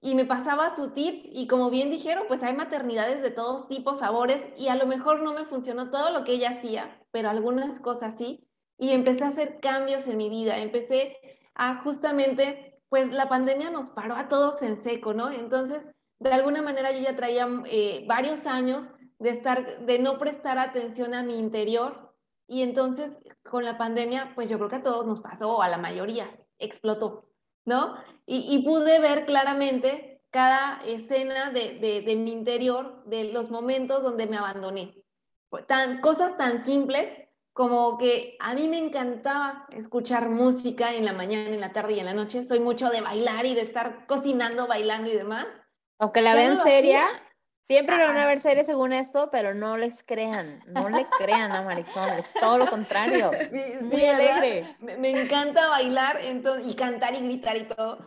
Y 0.00 0.16
me 0.16 0.24
pasaba 0.24 0.74
sus 0.74 0.94
tips 0.94 1.22
y 1.24 1.46
como 1.46 1.70
bien 1.70 1.90
dijeron, 1.90 2.24
pues 2.26 2.42
hay 2.42 2.54
maternidades 2.54 3.22
de 3.22 3.30
todos 3.30 3.68
tipos, 3.68 4.00
sabores 4.00 4.42
y 4.58 4.68
a 4.68 4.74
lo 4.74 4.86
mejor 4.86 5.22
no 5.22 5.32
me 5.32 5.44
funcionó 5.44 5.90
todo 5.90 6.10
lo 6.10 6.24
que 6.24 6.32
ella 6.32 6.50
hacía, 6.50 7.00
pero 7.12 7.30
algunas 7.30 7.78
cosas 7.78 8.14
sí. 8.18 8.48
Y 8.78 8.90
empecé 8.90 9.22
a 9.22 9.28
hacer 9.28 9.60
cambios 9.60 10.08
en 10.08 10.16
mi 10.16 10.28
vida, 10.28 10.58
empecé 10.58 11.16
a 11.54 11.82
justamente 11.82 12.72
pues 12.92 13.10
la 13.10 13.26
pandemia 13.26 13.70
nos 13.70 13.88
paró 13.88 14.16
a 14.16 14.28
todos 14.28 14.60
en 14.60 14.76
seco, 14.76 15.14
¿no? 15.14 15.30
Entonces, 15.30 15.88
de 16.18 16.30
alguna 16.30 16.60
manera 16.60 16.92
yo 16.92 16.98
ya 16.98 17.16
traía 17.16 17.48
eh, 17.64 18.04
varios 18.06 18.44
años 18.44 18.84
de 19.22 19.30
estar, 19.30 19.86
de 19.86 19.98
no 19.98 20.18
prestar 20.18 20.58
atención 20.58 21.14
a 21.14 21.22
mi 21.22 21.38
interior 21.38 22.12
y 22.46 22.62
entonces 22.62 23.12
con 23.44 23.64
la 23.64 23.78
pandemia, 23.78 24.32
pues 24.34 24.48
yo 24.48 24.58
creo 24.58 24.68
que 24.68 24.76
a 24.76 24.82
todos 24.82 25.06
nos 25.06 25.20
pasó, 25.20 25.56
o 25.56 25.62
a 25.62 25.68
la 25.68 25.78
mayoría, 25.78 26.28
explotó, 26.58 27.28
¿no? 27.64 27.96
Y, 28.26 28.62
pude 28.64 28.98
ver 28.98 29.26
claramente 29.26 30.22
cada 30.30 30.80
escena 30.86 31.50
de, 31.50 31.78
de, 31.78 32.02
de, 32.02 32.16
mi 32.16 32.32
interior, 32.32 33.02
de 33.06 33.32
los 33.32 33.50
momentos 33.50 34.02
donde 34.02 34.26
me 34.26 34.36
abandoné. 34.36 34.94
Tan, 35.66 36.00
cosas 36.00 36.36
tan 36.36 36.64
simples 36.64 37.10
como 37.52 37.98
que 37.98 38.36
a 38.40 38.54
mí 38.54 38.68
me 38.68 38.78
encantaba 38.78 39.66
escuchar 39.70 40.30
música 40.30 40.94
en 40.94 41.04
la 41.04 41.12
mañana, 41.12 41.50
en 41.50 41.60
la 41.60 41.72
tarde 41.72 41.94
y 41.94 42.00
en 42.00 42.06
la 42.06 42.14
noche. 42.14 42.44
Soy 42.44 42.60
mucho 42.60 42.88
de 42.88 43.02
bailar 43.02 43.44
y 43.44 43.54
de 43.54 43.62
estar 43.62 44.06
cocinando, 44.06 44.66
bailando 44.66 45.10
y 45.10 45.16
demás. 45.16 45.46
Aunque 45.98 46.22
la 46.22 46.34
vean 46.34 46.62
seria, 46.62 47.06
siempre 47.62 47.96
lo 47.96 48.04
van 48.04 48.16
a 48.16 48.26
ver 48.26 48.40
seria 48.40 48.64
según 48.64 48.92
esto, 48.92 49.30
pero 49.30 49.54
no 49.54 49.76
les 49.76 50.02
crean, 50.02 50.62
no 50.66 50.88
le 50.88 51.06
crean 51.18 51.52
a 51.52 51.62
Marisol, 51.62 52.18
es 52.18 52.32
todo 52.32 52.58
lo 52.58 52.66
contrario. 52.66 53.30
Muy 53.82 54.04
alegre. 54.04 54.76
Me, 54.80 55.10
encanta 55.10 55.68
bailar 55.68 56.20
y 56.64 56.74
cantar 56.74 57.14
y 57.14 57.20
gritar 57.20 57.56
y 57.56 57.64
todo. 57.64 57.98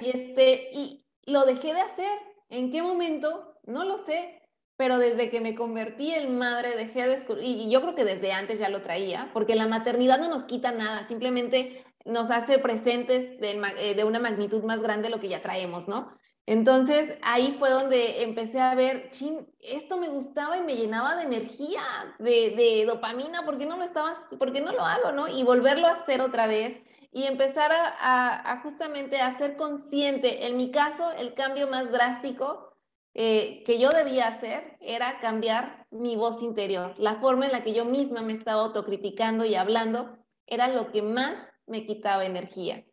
Y, 0.00 0.10
este, 0.10 0.70
y 0.72 1.06
lo 1.26 1.44
dejé 1.44 1.74
de 1.74 1.80
hacer. 1.80 2.18
¿En 2.48 2.70
qué 2.70 2.82
momento? 2.82 3.58
No 3.64 3.84
lo 3.84 3.98
sé 3.98 4.40
pero 4.76 4.98
desde 4.98 5.30
que 5.30 5.40
me 5.40 5.54
convertí 5.54 6.12
en 6.12 6.36
madre 6.36 6.76
dejé 6.76 7.06
de 7.06 7.42
y 7.42 7.70
yo 7.70 7.80
creo 7.80 7.94
que 7.94 8.04
desde 8.04 8.32
antes 8.32 8.58
ya 8.58 8.68
lo 8.68 8.82
traía, 8.82 9.30
porque 9.32 9.54
la 9.54 9.68
maternidad 9.68 10.18
no 10.18 10.28
nos 10.28 10.44
quita 10.44 10.72
nada, 10.72 11.06
simplemente 11.06 11.84
nos 12.04 12.30
hace 12.30 12.58
presentes 12.58 13.40
de, 13.40 13.62
eh, 13.78 13.94
de 13.94 14.04
una 14.04 14.18
magnitud 14.18 14.62
más 14.64 14.80
grande 14.80 15.08
de 15.08 15.14
lo 15.14 15.20
que 15.20 15.28
ya 15.28 15.42
traemos, 15.42 15.88
¿no? 15.88 16.12
Entonces 16.46 17.18
ahí 17.22 17.56
fue 17.58 17.70
donde 17.70 18.22
empecé 18.22 18.60
a 18.60 18.74
ver, 18.74 19.10
chin, 19.10 19.46
esto 19.60 19.96
me 19.96 20.08
gustaba 20.08 20.58
y 20.58 20.62
me 20.62 20.76
llenaba 20.76 21.16
de 21.16 21.22
energía, 21.22 21.82
de, 22.18 22.50
de 22.50 22.84
dopamina, 22.86 23.44
¿por 23.44 23.56
qué 23.56 23.64
no 23.66 23.78
lo 23.78 23.84
estabas, 23.84 24.18
por 24.38 24.52
qué 24.52 24.60
no 24.60 24.72
lo 24.72 24.82
hago, 24.82 25.12
no? 25.12 25.26
Y 25.28 25.42
volverlo 25.42 25.86
a 25.86 25.92
hacer 25.92 26.20
otra 26.20 26.46
vez 26.46 26.82
y 27.12 27.24
empezar 27.24 27.72
a, 27.72 27.88
a, 27.88 28.52
a 28.52 28.60
justamente 28.60 29.20
a 29.20 29.38
ser 29.38 29.56
consciente. 29.56 30.46
En 30.46 30.56
mi 30.56 30.70
caso, 30.70 31.12
el 31.12 31.34
cambio 31.34 31.66
más 31.68 31.90
drástico 31.90 32.74
eh, 33.14 33.62
que 33.64 33.78
yo 33.78 33.90
debía 33.90 34.26
hacer 34.26 34.76
era 34.80 35.20
cambiar 35.20 35.86
mi 35.90 36.16
voz 36.16 36.42
interior. 36.42 36.94
La 36.98 37.20
forma 37.20 37.46
en 37.46 37.52
la 37.52 37.62
que 37.62 37.72
yo 37.72 37.84
misma 37.84 38.22
me 38.22 38.32
estaba 38.32 38.62
autocriticando 38.62 39.44
y 39.44 39.54
hablando 39.54 40.18
era 40.46 40.68
lo 40.68 40.90
que 40.90 41.00
más 41.00 41.38
me 41.66 41.86
quitaba 41.86 42.26
energía. 42.26 42.84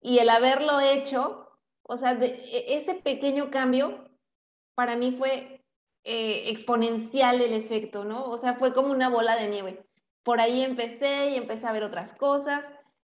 Y 0.00 0.18
el 0.18 0.28
haberlo 0.28 0.80
hecho, 0.80 1.43
o 1.84 1.96
sea, 1.96 2.12
e, 2.12 2.76
ese 2.76 2.94
pequeño 2.94 3.50
cambio 3.50 4.10
para 4.74 4.96
mí 4.96 5.12
fue 5.12 5.64
eh, 6.04 6.50
exponencial 6.50 7.40
el 7.40 7.52
efecto, 7.52 8.04
¿no? 8.04 8.24
O 8.24 8.38
sea, 8.38 8.54
fue 8.54 8.74
como 8.74 8.90
una 8.90 9.08
bola 9.08 9.36
de 9.36 9.48
nieve. 9.48 9.86
Por 10.22 10.40
ahí 10.40 10.62
empecé 10.62 11.30
y 11.30 11.36
empecé 11.36 11.66
a 11.66 11.72
ver 11.72 11.82
otras 11.82 12.12
cosas 12.12 12.64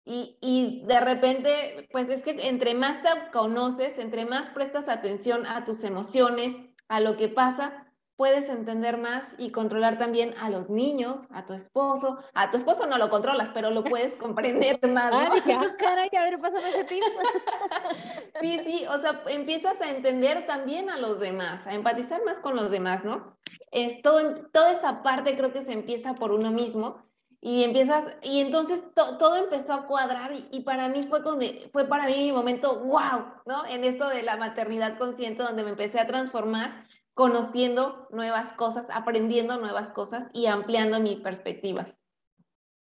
y, 0.03 0.83
de 0.87 0.99
repente, 0.99 1.87
pues 1.91 2.09
es 2.09 2.23
que 2.23 2.31
entre 2.47 2.73
más 2.73 3.03
te 3.03 3.09
conoces, 3.31 3.97
entre 3.99 4.25
más 4.25 4.49
prestas 4.49 4.89
atención 4.89 5.45
a 5.45 5.63
tus 5.63 5.83
emociones, 5.83 6.55
a 6.87 6.99
lo 6.99 7.15
que 7.17 7.27
pasa, 7.29 7.80
puedes 8.21 8.49
entender 8.49 8.99
más 8.99 9.33
y 9.39 9.49
controlar 9.49 9.97
también 9.97 10.35
a 10.39 10.51
los 10.51 10.69
niños, 10.69 11.21
a 11.31 11.43
tu 11.43 11.53
esposo. 11.53 12.19
A 12.35 12.51
tu 12.51 12.57
esposo 12.57 12.85
no 12.85 12.99
lo 12.99 13.09
controlas, 13.09 13.49
pero 13.51 13.71
lo 13.71 13.83
puedes 13.83 14.13
comprender 14.13 14.79
más. 14.87 15.11
¿no? 15.11 15.33
dije, 15.33 15.53
ah, 15.53 15.75
caray, 15.79 16.07
a 16.15 16.21
ver, 16.25 16.39
pásame 16.39 16.69
ese 16.69 16.83
tip. 16.83 17.03
sí, 18.41 18.59
sí, 18.63 18.85
o 18.87 18.99
sea, 18.99 19.23
empiezas 19.25 19.81
a 19.81 19.89
entender 19.89 20.45
también 20.45 20.91
a 20.91 20.97
los 20.97 21.19
demás, 21.19 21.65
a 21.65 21.73
empatizar 21.73 22.23
más 22.23 22.39
con 22.39 22.55
los 22.55 22.69
demás, 22.69 23.03
¿no? 23.03 23.37
Es 23.71 24.03
todo, 24.03 24.35
toda 24.51 24.71
esa 24.71 25.01
parte 25.01 25.35
creo 25.35 25.51
que 25.51 25.63
se 25.63 25.73
empieza 25.73 26.13
por 26.13 26.31
uno 26.31 26.51
mismo 26.51 27.03
y 27.43 27.63
empiezas, 27.63 28.05
y 28.21 28.41
entonces 28.41 28.83
todo 28.93 29.35
empezó 29.35 29.73
a 29.73 29.87
cuadrar 29.87 30.31
y, 30.51 30.59
para 30.59 30.89
mí 30.89 31.01
fue, 31.09 31.23
fue 31.71 31.85
para 31.85 32.05
mí 32.05 32.13
mi 32.17 32.31
momento, 32.31 32.81
wow, 32.81 33.33
¿no? 33.47 33.65
En 33.65 33.83
esto 33.83 34.07
de 34.09 34.21
la 34.21 34.37
maternidad 34.37 34.99
consciente, 34.99 35.41
donde 35.41 35.63
me 35.63 35.71
empecé 35.71 35.99
a 35.99 36.05
transformar, 36.05 36.85
conociendo 37.13 38.07
nuevas 38.11 38.53
cosas, 38.53 38.87
aprendiendo 38.91 39.57
nuevas 39.57 39.89
cosas 39.89 40.29
y 40.33 40.45
ampliando 40.47 40.99
mi 40.99 41.17
perspectiva. 41.17 41.87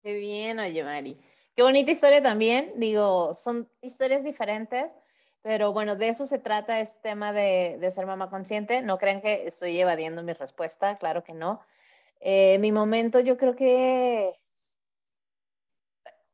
Qué 0.04 0.15
bien, 0.15 0.60
oye, 0.60 0.84
Mari. 0.84 1.19
Qué 1.56 1.63
bonita 1.63 1.91
historia 1.91 2.21
también. 2.21 2.73
Digo, 2.78 3.34
son 3.34 3.69
historias 3.82 4.23
diferentes, 4.23 4.91
pero 5.41 5.73
bueno, 5.73 5.95
de 5.95 6.10
eso 6.10 6.28
se 6.28 6.39
trata 6.39 6.80
este 6.80 6.99
tema 7.01 7.34
de, 7.34 7.80
ser 7.93 8.06
mamá 8.06 8.30
consciente. 8.30 8.82
No 8.82 8.97
crean 8.97 9.21
que 9.21 9.47
estoy 9.47 9.80
evadiendo 9.80 10.23
mi 10.23 10.34
respuesta, 10.34 10.97
claro 10.97 11.23
que 11.23 11.34
no 11.34 11.62
eh, 12.19 12.58
mi 12.60 12.71
momento 12.71 13.19
yo 13.19 13.38
creo 13.38 13.56
que 13.56 14.34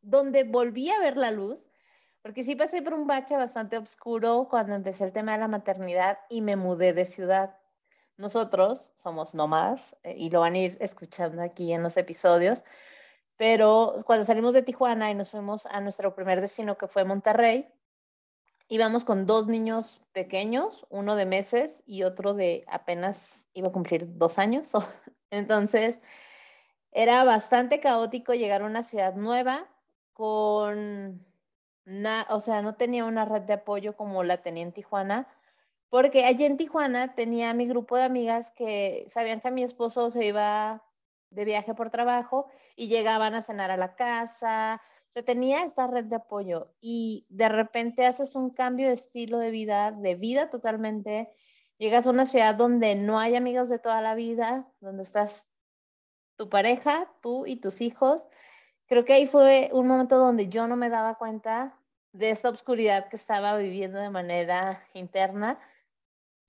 donde 0.01 0.43
volví 0.43 0.89
a 0.89 0.99
ver 0.99 1.17
la 1.17 1.31
luz, 1.31 1.59
porque 2.21 2.43
sí 2.43 2.55
pasé 2.55 2.81
por 2.81 2.93
un 2.93 3.07
bache 3.07 3.35
bastante 3.35 3.77
oscuro 3.77 4.47
cuando 4.49 4.75
empecé 4.75 5.03
el 5.03 5.11
tema 5.11 5.33
de 5.33 5.39
la 5.39 5.47
maternidad 5.47 6.19
y 6.29 6.41
me 6.41 6.55
mudé 6.55 6.93
de 6.93 7.05
ciudad. 7.05 7.57
Nosotros 8.17 8.91
somos 8.95 9.33
nómadas 9.33 9.95
eh, 10.03 10.15
y 10.17 10.29
lo 10.29 10.41
van 10.41 10.53
a 10.53 10.59
ir 10.59 10.77
escuchando 10.79 11.41
aquí 11.41 11.73
en 11.73 11.83
los 11.83 11.97
episodios, 11.97 12.63
pero 13.37 13.95
cuando 14.05 14.25
salimos 14.25 14.53
de 14.53 14.61
Tijuana 14.61 15.09
y 15.09 15.15
nos 15.15 15.29
fuimos 15.29 15.65
a 15.65 15.81
nuestro 15.81 16.13
primer 16.13 16.41
destino 16.41 16.77
que 16.77 16.87
fue 16.87 17.03
Monterrey, 17.05 17.67
íbamos 18.67 19.03
con 19.03 19.25
dos 19.25 19.47
niños 19.47 20.01
pequeños, 20.13 20.85
uno 20.89 21.15
de 21.15 21.25
meses 21.25 21.83
y 21.85 22.03
otro 22.03 22.33
de 22.33 22.63
apenas 22.67 23.49
iba 23.53 23.67
a 23.67 23.71
cumplir 23.71 24.17
dos 24.17 24.39
años. 24.39 24.71
Entonces, 25.29 25.99
era 26.91 27.23
bastante 27.23 27.79
caótico 27.79 28.33
llegar 28.33 28.61
a 28.61 28.65
una 28.65 28.83
ciudad 28.83 29.15
nueva 29.15 29.67
con, 30.13 31.25
o 32.29 32.39
sea, 32.39 32.61
no 32.61 32.75
tenía 32.75 33.05
una 33.05 33.25
red 33.25 33.41
de 33.41 33.53
apoyo 33.53 33.95
como 33.97 34.23
la 34.23 34.41
tenía 34.41 34.63
en 34.63 34.71
Tijuana, 34.71 35.27
porque 35.91 36.25
allí 36.25 36.45
en 36.45 36.57
Tijuana 36.57 37.13
tenía 37.13 37.53
mi 37.53 37.67
grupo 37.67 37.95
de 37.95 38.03
amigas 38.03 38.51
que 38.57 39.05
sabían 39.09 39.41
que 39.41 39.51
mi 39.51 39.61
esposo 39.61 40.09
se 40.09 40.25
iba 40.25 40.83
de 41.29 41.45
viaje 41.45 41.75
por 41.75 41.91
trabajo 41.91 42.47
y 42.75 42.87
llegaban 42.87 43.35
a 43.35 43.43
cenar 43.43 43.69
a 43.69 43.77
la 43.77 43.93
casa, 43.93 44.81
o 45.09 45.13
sea, 45.13 45.23
tenía 45.23 45.63
esta 45.63 45.85
red 45.85 46.05
de 46.05 46.15
apoyo 46.15 46.73
y 46.81 47.27
de 47.29 47.47
repente 47.47 48.07
haces 48.07 48.35
un 48.35 48.49
cambio 48.49 48.87
de 48.87 48.95
estilo 48.95 49.37
de 49.37 49.51
vida, 49.51 49.91
de 49.91 50.15
vida 50.15 50.49
totalmente, 50.49 51.29
Llegas 51.81 52.05
a 52.05 52.11
una 52.11 52.27
ciudad 52.27 52.53
donde 52.53 52.93
no 52.93 53.17
hay 53.17 53.35
amigos 53.35 53.67
de 53.67 53.79
toda 53.79 54.01
la 54.01 54.13
vida, 54.13 54.67
donde 54.81 55.01
estás 55.01 55.49
tu 56.37 56.47
pareja, 56.47 57.11
tú 57.23 57.47
y 57.47 57.55
tus 57.55 57.81
hijos. 57.81 58.23
Creo 58.85 59.03
que 59.03 59.13
ahí 59.13 59.25
fue 59.25 59.71
un 59.73 59.87
momento 59.87 60.19
donde 60.19 60.47
yo 60.47 60.67
no 60.67 60.75
me 60.75 60.91
daba 60.91 61.15
cuenta 61.15 61.75
de 62.11 62.29
esa 62.29 62.49
oscuridad 62.49 63.09
que 63.09 63.15
estaba 63.15 63.57
viviendo 63.57 63.97
de 63.97 64.11
manera 64.11 64.85
interna 64.93 65.57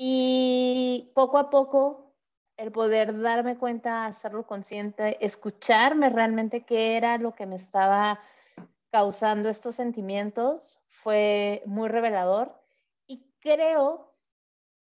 y 0.04 1.12
poco 1.14 1.38
a 1.38 1.48
poco 1.48 2.12
el 2.56 2.72
poder 2.72 3.20
darme 3.20 3.56
cuenta, 3.56 4.04
hacerlo 4.04 4.48
consciente, 4.48 5.24
escucharme 5.24 6.10
realmente 6.10 6.64
qué 6.64 6.96
era 6.96 7.18
lo 7.18 7.36
que 7.36 7.46
me 7.46 7.54
estaba 7.54 8.18
causando 8.90 9.48
estos 9.48 9.76
sentimientos 9.76 10.80
fue 10.88 11.62
muy 11.66 11.88
revelador 11.88 12.52
y 13.06 13.30
creo 13.38 14.12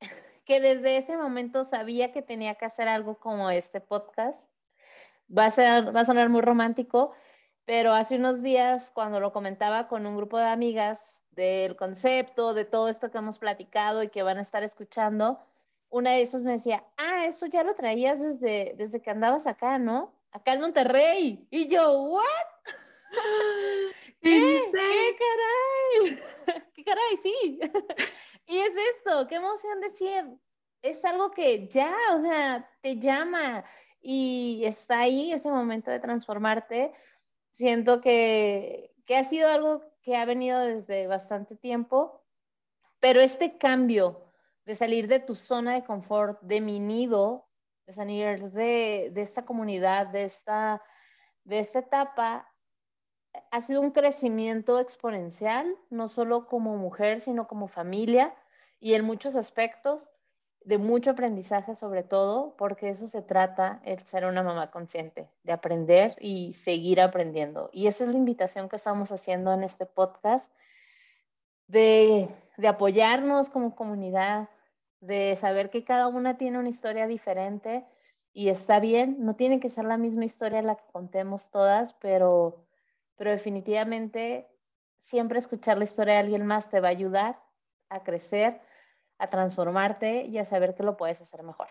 que 0.47 0.59
desde 0.59 0.97
ese 0.97 1.17
momento 1.17 1.65
sabía 1.65 2.11
que 2.11 2.21
tenía 2.21 2.57
que 2.57 2.65
hacer 2.65 2.89
algo 2.89 3.21
como 3.21 3.51
este 3.51 3.81
podcast. 3.81 4.37
Va 5.27 5.47
a, 5.47 5.51
ser, 5.53 5.95
va 5.95 6.01
a 6.01 6.05
sonar 6.05 6.29
muy 6.29 6.41
romántico, 6.41 7.13
pero 7.65 7.93
hace 7.93 8.17
unos 8.17 8.43
días 8.43 8.91
cuando 8.93 9.21
lo 9.21 9.33
comentaba 9.33 9.87
con 9.87 10.07
un 10.07 10.17
grupo 10.17 10.39
de 10.39 10.47
amigas 10.47 11.24
del 11.35 11.77
concepto, 11.77 12.55
de 12.55 12.65
todo 12.65 12.89
esto 12.89 13.11
que 13.11 13.19
hemos 13.19 13.39
platicado 13.39 14.03
y 14.03 14.09
que 14.09 14.23
van 14.23 14.39
a 14.39 14.43
estar 14.43 14.63
escuchando, 14.63 15.39
una 15.91 16.13
de 16.13 16.23
esas 16.23 16.43
me 16.43 16.53
decía, 16.53 16.85
ah, 16.97 17.27
eso 17.27 17.47
ya 17.47 17.63
lo 17.63 17.75
traías 17.75 18.21
desde, 18.21 18.75
desde 18.77 19.01
que 19.01 19.11
andabas 19.11 19.47
acá, 19.47 19.79
¿no? 19.79 20.13
Acá 20.33 20.53
en 20.53 20.61
Monterrey. 20.61 21.47
Y 21.51 21.69
yo, 21.69 22.03
¿what? 22.03 22.25
¿Qué? 24.21 24.63
¿Qué 24.73 25.17
caray? 25.19 26.65
caray, 26.85 27.17
sí. 27.23 27.61
y 28.47 28.59
es 28.59 28.73
esto, 28.97 29.27
qué 29.29 29.37
emoción 29.37 29.81
decir, 29.81 30.25
es 30.83 31.05
algo 31.05 31.31
que 31.31 31.67
ya, 31.69 31.97
o 32.15 32.21
sea, 32.21 32.69
te 32.83 32.99
llama 32.99 33.65
y 34.03 34.63
está 34.65 35.01
ahí 35.01 35.33
ese 35.33 35.49
momento 35.49 35.91
de 35.91 36.01
transformarte. 36.01 36.93
Siento 37.51 38.01
que, 38.01 38.93
que 39.07 39.17
ha 39.17 39.25
sido 39.25 39.49
algo 39.49 39.83
que 40.05 40.17
ha 40.17 40.25
venido 40.27 40.61
desde 40.61 41.07
bastante 41.07 41.57
tiempo, 41.57 42.23
pero 43.01 43.21
este 43.21 43.59
cambio 43.59 44.31
de 44.67 44.75
salir 44.75 45.09
de 45.09 45.19
tu 45.19 45.35
zona 45.35 45.75
de 45.75 45.85
confort, 45.85 46.41
de 46.43 46.61
mi 46.61 46.79
nido, 46.79 47.49
de 47.87 47.95
salir 47.95 48.53
de, 48.53 49.13
esta 49.17 49.45
comunidad, 49.45 50.07
de 50.09 50.25
esta, 50.25 50.83
de 51.45 51.59
esta 51.59 51.81
etapa, 51.81 52.51
ha 53.51 53.61
sido 53.63 53.81
un 53.81 53.91
crecimiento 53.91 54.79
exponencial, 54.79 55.75
no 55.91 56.09
solo 56.09 56.47
como 56.47 56.77
mujer, 56.77 57.21
sino 57.21 57.49
como 57.49 57.67
familia 57.67 58.35
y 58.79 58.95
en 58.95 59.05
muchos 59.05 59.35
aspectos, 59.37 60.07
de 60.65 60.79
mucho 60.79 61.11
aprendizaje 61.11 61.75
sobre 61.75 62.03
todo, 62.03 62.55
porque 62.57 62.89
eso 62.89 63.07
se 63.07 63.23
trata, 63.23 63.81
el 63.85 64.01
ser 64.01 64.25
una 64.25 64.43
mamá 64.43 64.71
consciente, 64.71 65.29
de 65.43 65.53
aprender 65.53 66.17
y 66.21 66.55
seguir 66.55 67.01
aprendiendo. 67.01 67.71
Y 67.73 67.87
esa 67.87 68.05
es 68.05 68.11
la 68.11 68.17
invitación 68.17 68.69
que 68.69 68.77
estamos 68.77 69.13
haciendo 69.13 69.53
en 69.53 69.63
este 69.63 69.87
podcast, 69.87 70.51
de, 71.67 72.29
de 72.57 72.69
apoyarnos 72.69 73.51
como 73.51 73.77
comunidad, 73.77 74.49
de 75.01 75.37
saber 75.37 75.71
que 75.71 75.85
cada 75.85 76.09
una 76.09 76.39
tiene 76.39 76.59
una 76.59 76.69
historia 76.71 77.07
diferente 77.07 77.85
y 78.33 78.49
está 78.49 78.81
bien, 78.81 79.17
no 79.21 79.37
tiene 79.37 79.61
que 79.61 79.71
ser 79.71 79.85
la 79.85 79.99
misma 79.99 80.25
historia 80.25 80.63
la 80.63 80.77
que 80.77 80.91
contemos 80.93 81.51
todas, 81.51 81.95
pero, 81.95 82.67
pero 83.17 83.31
definitivamente 83.31 84.49
siempre 84.99 85.39
escuchar 85.39 85.77
la 85.77 85.85
historia 85.85 86.15
de 86.15 86.21
alguien 86.21 86.47
más 86.47 86.71
te 86.71 86.81
va 86.81 86.89
a 86.89 86.93
ayudar 86.93 87.39
a 87.91 88.03
crecer, 88.03 88.61
a 89.19 89.31
transformarte 89.31 90.25
y 90.27 90.39
a 90.39 90.45
saber 90.45 90.75
que 90.75 90.83
lo 90.83 90.97
puedes 90.97 91.21
hacer 91.21 91.43
mejor. 91.43 91.69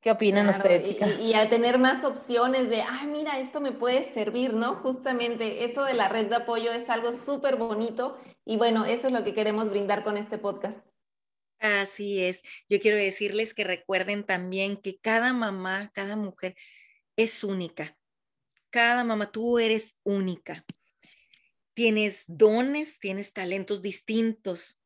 ¿Qué 0.00 0.10
opinan 0.10 0.48
ustedes, 0.50 0.86
chicas? 0.86 1.18
Y, 1.18 1.30
y, 1.30 1.34
a 1.34 1.48
tener 1.48 1.78
más 1.78 2.04
opciones 2.04 2.68
de, 2.68 2.82
ay, 2.82 3.06
mira, 3.06 3.38
esto 3.38 3.62
me 3.62 3.72
puede 3.72 4.12
servir, 4.12 4.52
¿no? 4.52 4.76
Justamente 4.76 5.64
eso 5.64 5.82
de 5.82 5.94
la 5.94 6.10
red 6.10 6.26
de 6.26 6.36
apoyo 6.36 6.72
es 6.72 6.90
algo 6.90 7.14
súper 7.14 7.56
bonito 7.56 8.18
y 8.44 8.58
bueno, 8.58 8.84
eso 8.84 9.06
es 9.06 9.14
lo 9.14 9.24
que 9.24 9.32
queremos 9.32 9.70
brindar 9.70 10.04
con 10.04 10.18
este 10.18 10.36
podcast. 10.36 10.78
Así 11.58 12.22
es. 12.22 12.42
Yo 12.68 12.80
quiero 12.80 12.98
decirles 12.98 13.54
que 13.54 13.64
recuerden 13.64 14.24
también 14.24 14.76
que 14.76 14.98
cada 14.98 15.32
mamá, 15.32 15.90
cada 15.94 16.16
mujer 16.16 16.54
es 17.16 17.42
única. 17.42 17.96
Cada 18.68 19.04
mamá, 19.04 19.32
tú 19.32 19.58
eres 19.58 19.96
única. 20.02 20.66
Tienes 21.72 22.24
dones, 22.26 22.98
tienes 22.98 23.32
talentos 23.32 23.80
distintos 23.80 24.78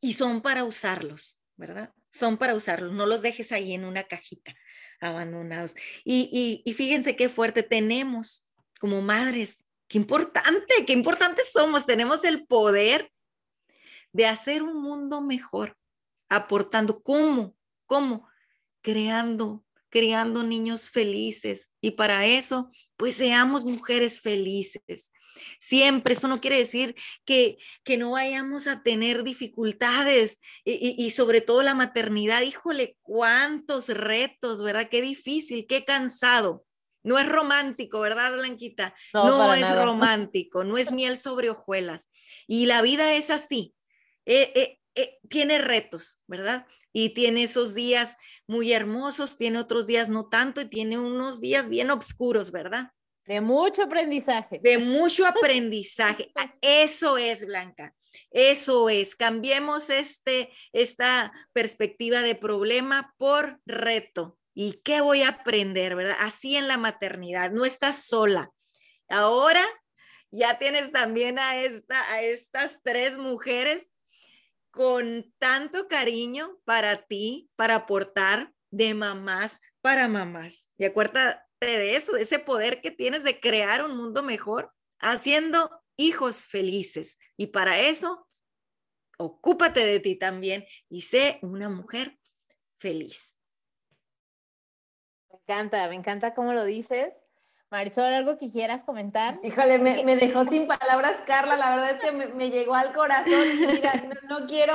y 0.00 0.14
son 0.14 0.40
para 0.40 0.64
usarlos, 0.64 1.40
¿verdad? 1.56 1.92
Son 2.10 2.36
para 2.36 2.54
usarlos. 2.54 2.92
No 2.92 3.06
los 3.06 3.22
dejes 3.22 3.52
ahí 3.52 3.74
en 3.74 3.84
una 3.84 4.04
cajita 4.04 4.54
abandonados. 5.00 5.74
Y, 6.04 6.28
y, 6.32 6.70
y 6.70 6.74
fíjense 6.74 7.16
qué 7.16 7.28
fuerte 7.28 7.62
tenemos 7.62 8.50
como 8.80 9.00
madres. 9.02 9.64
Qué 9.88 9.98
importante, 9.98 10.84
qué 10.86 10.92
importantes 10.92 11.50
somos. 11.52 11.86
Tenemos 11.86 12.24
el 12.24 12.46
poder 12.46 13.10
de 14.12 14.26
hacer 14.26 14.62
un 14.62 14.80
mundo 14.82 15.20
mejor 15.20 15.76
aportando. 16.28 17.02
¿Cómo? 17.02 17.56
¿Cómo? 17.86 18.28
Creando, 18.82 19.64
creando 19.88 20.42
niños 20.42 20.90
felices. 20.90 21.70
Y 21.80 21.92
para 21.92 22.26
eso, 22.26 22.70
pues 22.96 23.16
seamos 23.16 23.64
mujeres 23.64 24.20
felices. 24.20 25.10
Siempre, 25.58 26.14
eso 26.14 26.28
no 26.28 26.40
quiere 26.40 26.58
decir 26.58 26.94
que, 27.24 27.58
que 27.84 27.96
no 27.96 28.12
vayamos 28.12 28.66
a 28.66 28.82
tener 28.82 29.24
dificultades 29.24 30.40
y, 30.64 30.94
y, 30.98 31.10
sobre 31.10 31.40
todo 31.40 31.62
la 31.62 31.74
maternidad. 31.74 32.42
Híjole, 32.42 32.96
cuántos 33.02 33.88
retos, 33.88 34.62
¿verdad? 34.62 34.88
Qué 34.90 35.02
difícil, 35.02 35.66
qué 35.66 35.84
cansado. 35.84 36.64
No 37.02 37.18
es 37.18 37.28
romántico, 37.28 38.00
¿verdad, 38.00 38.34
Blanquita? 38.34 38.94
No, 39.14 39.26
no 39.28 39.54
es 39.54 39.74
romántico, 39.74 40.64
no 40.64 40.76
es 40.78 40.92
miel 40.92 41.16
sobre 41.16 41.50
hojuelas. 41.50 42.10
Y 42.46 42.66
la 42.66 42.82
vida 42.82 43.14
es 43.14 43.30
así. 43.30 43.74
Eh, 44.26 44.52
eh, 44.54 44.78
eh, 44.94 45.18
tiene 45.28 45.58
retos, 45.58 46.20
¿verdad? 46.26 46.66
Y 46.92 47.10
tiene 47.10 47.44
esos 47.44 47.74
días 47.74 48.16
muy 48.46 48.72
hermosos, 48.72 49.38
tiene 49.38 49.58
otros 49.58 49.86
días 49.86 50.08
no 50.08 50.28
tanto 50.28 50.60
y 50.60 50.66
tiene 50.66 50.98
unos 50.98 51.40
días 51.40 51.68
bien 51.68 51.90
oscuros, 51.90 52.50
¿verdad? 52.50 52.90
De 53.28 53.42
mucho 53.42 53.82
aprendizaje. 53.82 54.58
De 54.62 54.78
mucho 54.78 55.26
aprendizaje. 55.26 56.32
Ah, 56.34 56.54
eso 56.62 57.18
es, 57.18 57.44
Blanca. 57.44 57.94
Eso 58.30 58.88
es. 58.88 59.14
Cambiemos 59.14 59.90
este, 59.90 60.50
esta 60.72 61.30
perspectiva 61.52 62.22
de 62.22 62.34
problema 62.34 63.14
por 63.18 63.60
reto. 63.66 64.38
¿Y 64.54 64.80
qué 64.82 65.02
voy 65.02 65.22
a 65.22 65.28
aprender, 65.28 65.94
verdad? 65.94 66.16
Así 66.20 66.56
en 66.56 66.68
la 66.68 66.78
maternidad. 66.78 67.50
No 67.50 67.66
estás 67.66 68.04
sola. 68.04 68.50
Ahora 69.10 69.64
ya 70.30 70.58
tienes 70.58 70.90
también 70.90 71.38
a, 71.38 71.62
esta, 71.62 72.10
a 72.10 72.22
estas 72.22 72.80
tres 72.82 73.18
mujeres 73.18 73.90
con 74.70 75.30
tanto 75.38 75.86
cariño 75.86 76.58
para 76.64 77.04
ti, 77.04 77.50
para 77.56 77.74
aportar 77.74 78.54
de 78.70 78.94
mamás 78.94 79.60
para 79.82 80.08
mamás. 80.08 80.68
Y 80.76 80.84
acuérdate 80.84 81.40
de 81.60 81.96
eso, 81.96 82.12
de 82.12 82.22
ese 82.22 82.38
poder 82.38 82.80
que 82.80 82.90
tienes 82.90 83.24
de 83.24 83.40
crear 83.40 83.84
un 83.84 83.96
mundo 83.96 84.22
mejor, 84.22 84.72
haciendo 85.00 85.70
hijos 85.96 86.46
felices. 86.46 87.18
Y 87.36 87.48
para 87.48 87.78
eso, 87.80 88.28
ocúpate 89.18 89.84
de 89.84 90.00
ti 90.00 90.16
también 90.16 90.64
y 90.88 91.02
sé 91.02 91.38
una 91.42 91.68
mujer 91.68 92.18
feliz. 92.78 93.34
Me 95.30 95.38
encanta, 95.38 95.88
me 95.88 95.94
encanta 95.96 96.34
cómo 96.34 96.52
lo 96.52 96.64
dices. 96.64 97.12
Marisol, 97.70 98.14
¿algo 98.14 98.38
que 98.38 98.50
quieras 98.50 98.82
comentar? 98.82 99.38
Híjole, 99.42 99.78
me, 99.78 100.02
me 100.02 100.16
dejó 100.16 100.44
sin 100.46 100.66
palabras, 100.66 101.18
Carla. 101.26 101.54
La 101.54 101.70
verdad 101.70 101.90
es 101.90 102.00
que 102.00 102.12
me, 102.12 102.28
me 102.28 102.50
llegó 102.50 102.74
al 102.74 102.94
corazón. 102.94 103.44
Mira, 103.60 103.92
no, 103.94 104.40
no, 104.40 104.46
quiero, 104.46 104.74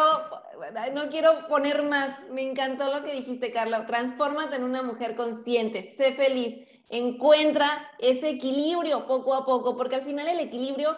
no 0.93 1.09
quiero 1.09 1.47
poner 1.47 1.81
más. 1.81 2.19
Me 2.29 2.43
encantó 2.43 2.93
lo 2.93 3.03
que 3.03 3.13
dijiste, 3.13 3.51
Carla. 3.51 3.87
Transfórmate 3.87 4.57
en 4.57 4.63
una 4.63 4.83
mujer 4.83 5.15
consciente. 5.15 5.95
Sé 5.97 6.13
feliz. 6.13 6.67
Encuentra 6.95 7.91
ese 7.97 8.29
equilibrio 8.29 9.07
poco 9.07 9.33
a 9.33 9.45
poco, 9.45 9.75
porque 9.75 9.95
al 9.95 10.05
final 10.05 10.27
el 10.27 10.39
equilibrio 10.39 10.95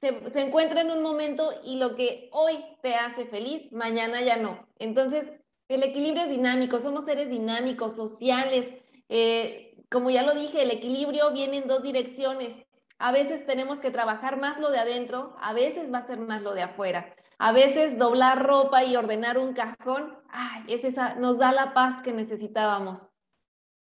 se, 0.00 0.30
se 0.30 0.40
encuentra 0.40 0.82
en 0.82 0.90
un 0.92 1.02
momento 1.02 1.50
y 1.64 1.78
lo 1.78 1.96
que 1.96 2.28
hoy 2.32 2.64
te 2.80 2.94
hace 2.94 3.26
feliz, 3.26 3.72
mañana 3.72 4.22
ya 4.22 4.36
no. 4.36 4.66
Entonces, 4.78 5.26
el 5.68 5.82
equilibrio 5.82 6.24
es 6.24 6.30
dinámico. 6.30 6.78
Somos 6.80 7.04
seres 7.04 7.28
dinámicos, 7.28 7.96
sociales. 7.96 8.68
Eh, 9.08 9.74
como 9.90 10.10
ya 10.10 10.22
lo 10.22 10.34
dije, 10.34 10.62
el 10.62 10.70
equilibrio 10.70 11.32
viene 11.32 11.58
en 11.58 11.68
dos 11.68 11.82
direcciones. 11.82 12.54
A 12.98 13.10
veces 13.10 13.46
tenemos 13.46 13.80
que 13.80 13.90
trabajar 13.90 14.38
más 14.38 14.60
lo 14.60 14.70
de 14.70 14.78
adentro, 14.78 15.34
a 15.40 15.52
veces 15.52 15.92
va 15.92 15.98
a 15.98 16.06
ser 16.06 16.18
más 16.18 16.42
lo 16.42 16.54
de 16.54 16.62
afuera. 16.62 17.14
A 17.38 17.50
veces 17.52 17.98
doblar 17.98 18.46
ropa 18.46 18.84
y 18.84 18.94
ordenar 18.94 19.38
un 19.38 19.54
cajón, 19.54 20.16
ay, 20.28 20.62
es 20.68 20.84
esa, 20.84 21.16
nos 21.16 21.38
da 21.38 21.50
la 21.50 21.74
paz 21.74 22.00
que 22.02 22.12
necesitábamos. 22.12 23.10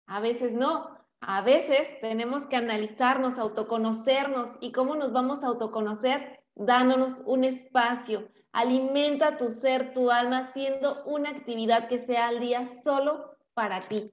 A 0.07 0.19
veces 0.19 0.53
no. 0.53 1.00
A 1.21 1.41
veces 1.41 1.87
tenemos 2.01 2.45
que 2.45 2.57
analizarnos, 2.57 3.37
autoconocernos. 3.37 4.49
¿Y 4.59 4.71
cómo 4.71 4.95
nos 4.95 5.13
vamos 5.13 5.43
a 5.43 5.47
autoconocer? 5.47 6.43
Dándonos 6.55 7.21
un 7.25 7.43
espacio. 7.43 8.27
Alimenta 8.51 9.37
tu 9.37 9.49
ser, 9.49 9.93
tu 9.93 10.11
alma, 10.11 10.39
haciendo 10.39 11.03
una 11.05 11.29
actividad 11.29 11.87
que 11.87 11.99
sea 11.99 12.27
al 12.27 12.39
día 12.39 12.67
solo 12.83 13.37
para 13.53 13.79
ti. 13.79 14.11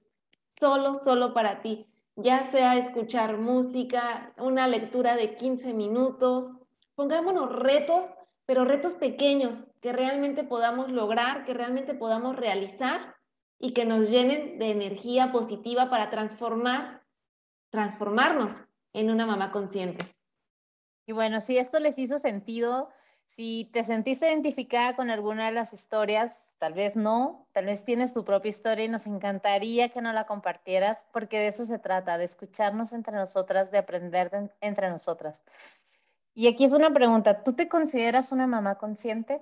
Solo, 0.57 0.95
solo 0.95 1.33
para 1.33 1.61
ti 1.61 1.89
ya 2.21 2.51
sea 2.51 2.75
escuchar 2.75 3.37
música, 3.37 4.33
una 4.37 4.67
lectura 4.67 5.15
de 5.15 5.35
15 5.35 5.73
minutos. 5.73 6.51
Pongámonos 6.95 7.49
retos, 7.55 8.05
pero 8.45 8.65
retos 8.65 8.95
pequeños 8.95 9.63
que 9.81 9.93
realmente 9.93 10.43
podamos 10.43 10.91
lograr, 10.91 11.45
que 11.45 11.53
realmente 11.53 11.93
podamos 11.93 12.35
realizar 12.35 13.15
y 13.57 13.73
que 13.73 13.85
nos 13.85 14.09
llenen 14.09 14.59
de 14.59 14.71
energía 14.71 15.31
positiva 15.31 15.89
para 15.89 16.09
transformar, 16.09 16.98
transformarnos 17.69 18.61
en 18.93 19.09
una 19.09 19.25
mamá 19.25 19.51
consciente. 19.51 20.15
Y 21.05 21.11
bueno, 21.11 21.41
si 21.41 21.57
esto 21.57 21.79
les 21.79 21.97
hizo 21.97 22.19
sentido, 22.19 22.89
si 23.35 23.69
te 23.73 23.83
sentiste 23.83 24.27
identificada 24.27 24.95
con 24.95 25.09
alguna 25.09 25.47
de 25.47 25.53
las 25.53 25.73
historias, 25.73 26.43
tal 26.59 26.73
vez 26.73 26.95
no, 26.95 27.47
tal 27.53 27.65
vez 27.65 27.83
tienes 27.83 28.13
tu 28.13 28.23
propia 28.23 28.49
historia 28.49 28.85
y 28.85 28.89
nos 28.89 29.07
encantaría 29.07 29.89
que 29.89 30.01
nos 30.01 30.13
la 30.13 30.25
compartieras 30.25 30.99
porque 31.11 31.39
de 31.39 31.47
eso 31.47 31.65
se 31.65 31.79
trata, 31.79 32.17
de 32.17 32.25
escucharnos 32.25 32.93
entre 32.93 33.15
nosotras, 33.15 33.71
de 33.71 33.77
aprender 33.77 34.29
de, 34.29 34.49
entre 34.61 34.89
nosotras. 34.89 35.43
Y 36.35 36.47
aquí 36.47 36.65
es 36.65 36.73
una 36.73 36.93
pregunta, 36.93 37.43
¿tú 37.43 37.53
te 37.53 37.67
consideras 37.67 38.31
una 38.31 38.45
mamá 38.45 38.75
consciente? 38.75 39.41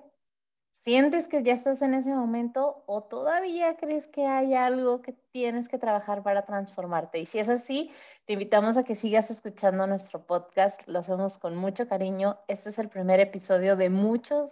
¿Sientes 0.88 1.28
que 1.28 1.42
ya 1.42 1.52
estás 1.52 1.82
en 1.82 1.92
ese 1.92 2.14
momento 2.14 2.82
o 2.86 3.02
todavía 3.02 3.76
crees 3.76 4.08
que 4.08 4.24
hay 4.24 4.54
algo 4.54 5.02
que 5.02 5.12
tienes 5.32 5.68
que 5.68 5.76
trabajar 5.76 6.22
para 6.22 6.46
transformarte? 6.46 7.18
Y 7.18 7.26
si 7.26 7.38
es 7.38 7.50
así, 7.50 7.90
te 8.24 8.32
invitamos 8.32 8.78
a 8.78 8.84
que 8.84 8.94
sigas 8.94 9.30
escuchando 9.30 9.86
nuestro 9.86 10.24
podcast, 10.24 10.88
lo 10.88 11.00
hacemos 11.00 11.36
con 11.36 11.56
mucho 11.56 11.86
cariño. 11.86 12.38
Este 12.48 12.70
es 12.70 12.78
el 12.78 12.88
primer 12.88 13.20
episodio 13.20 13.76
de 13.76 13.90
muchos 13.90 14.50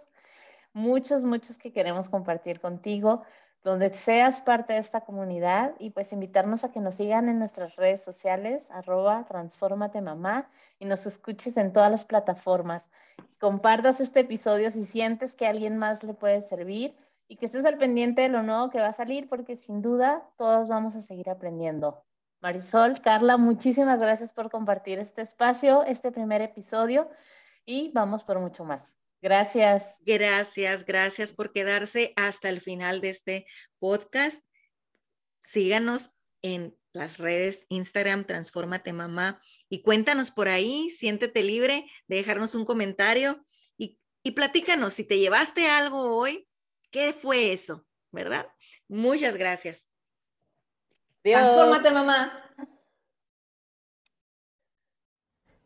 muchos, 0.73 1.23
muchos 1.23 1.57
que 1.57 1.73
queremos 1.73 2.07
compartir 2.07 2.59
contigo, 2.59 3.23
donde 3.63 3.93
seas 3.93 4.41
parte 4.41 4.73
de 4.73 4.79
esta 4.79 5.01
comunidad 5.01 5.73
y 5.79 5.89
pues 5.89 6.13
invitarnos 6.13 6.63
a 6.63 6.71
que 6.71 6.79
nos 6.79 6.95
sigan 6.95 7.27
en 7.29 7.39
nuestras 7.39 7.75
redes 7.75 8.03
sociales, 8.03 8.65
arroba 8.69 9.25
transformate 9.25 10.01
mamá 10.01 10.49
y 10.79 10.85
nos 10.85 11.05
escuches 11.05 11.57
en 11.57 11.73
todas 11.73 11.91
las 11.91 12.05
plataformas. 12.05 12.85
Compartas 13.39 13.99
este 13.99 14.21
episodio 14.21 14.71
si 14.71 14.85
sientes 14.85 15.33
que 15.33 15.47
alguien 15.47 15.77
más 15.77 16.03
le 16.03 16.13
puede 16.13 16.41
servir 16.41 16.95
y 17.27 17.35
que 17.35 17.47
estés 17.47 17.65
al 17.65 17.77
pendiente 17.77 18.21
de 18.21 18.29
lo 18.29 18.43
nuevo 18.43 18.69
que 18.69 18.79
va 18.79 18.87
a 18.87 18.93
salir 18.93 19.27
porque 19.27 19.57
sin 19.57 19.81
duda 19.81 20.29
todos 20.37 20.67
vamos 20.67 20.95
a 20.95 21.01
seguir 21.01 21.29
aprendiendo. 21.29 22.03
Marisol, 22.39 23.01
Carla, 23.01 23.37
muchísimas 23.37 23.99
gracias 23.99 24.31
por 24.31 24.49
compartir 24.49 24.99
este 24.99 25.23
espacio, 25.23 25.83
este 25.83 26.11
primer 26.11 26.41
episodio 26.41 27.09
y 27.65 27.91
vamos 27.93 28.23
por 28.23 28.39
mucho 28.39 28.63
más. 28.63 28.97
Gracias. 29.27 29.93
Gracias, 30.05 30.85
gracias 30.85 31.33
por 31.33 31.51
quedarse 31.51 32.13
hasta 32.15 32.47
el 32.47 32.61
final 32.61 33.01
de 33.01 33.09
este 33.09 33.45
podcast. 33.77 34.41
Síganos 35.41 36.11
en 36.41 36.77
las 36.93 37.17
redes 37.17 37.65
Instagram, 37.67 38.23
Transformate 38.23 38.93
Mamá, 38.93 39.41
y 39.67 39.81
cuéntanos 39.81 40.31
por 40.31 40.47
ahí, 40.47 40.89
siéntete 40.91 41.43
libre 41.43 41.91
de 42.07 42.15
dejarnos 42.15 42.55
un 42.55 42.63
comentario 42.63 43.45
y, 43.77 43.99
y 44.23 44.31
platícanos 44.31 44.93
si 44.93 45.03
te 45.03 45.19
llevaste 45.19 45.67
algo 45.67 46.15
hoy, 46.15 46.47
¿qué 46.89 47.11
fue 47.11 47.51
eso? 47.51 47.85
¿Verdad? 48.13 48.47
Muchas 48.87 49.35
gracias. 49.35 49.89
Transformate 51.21 51.91
Mamá. 51.91 52.46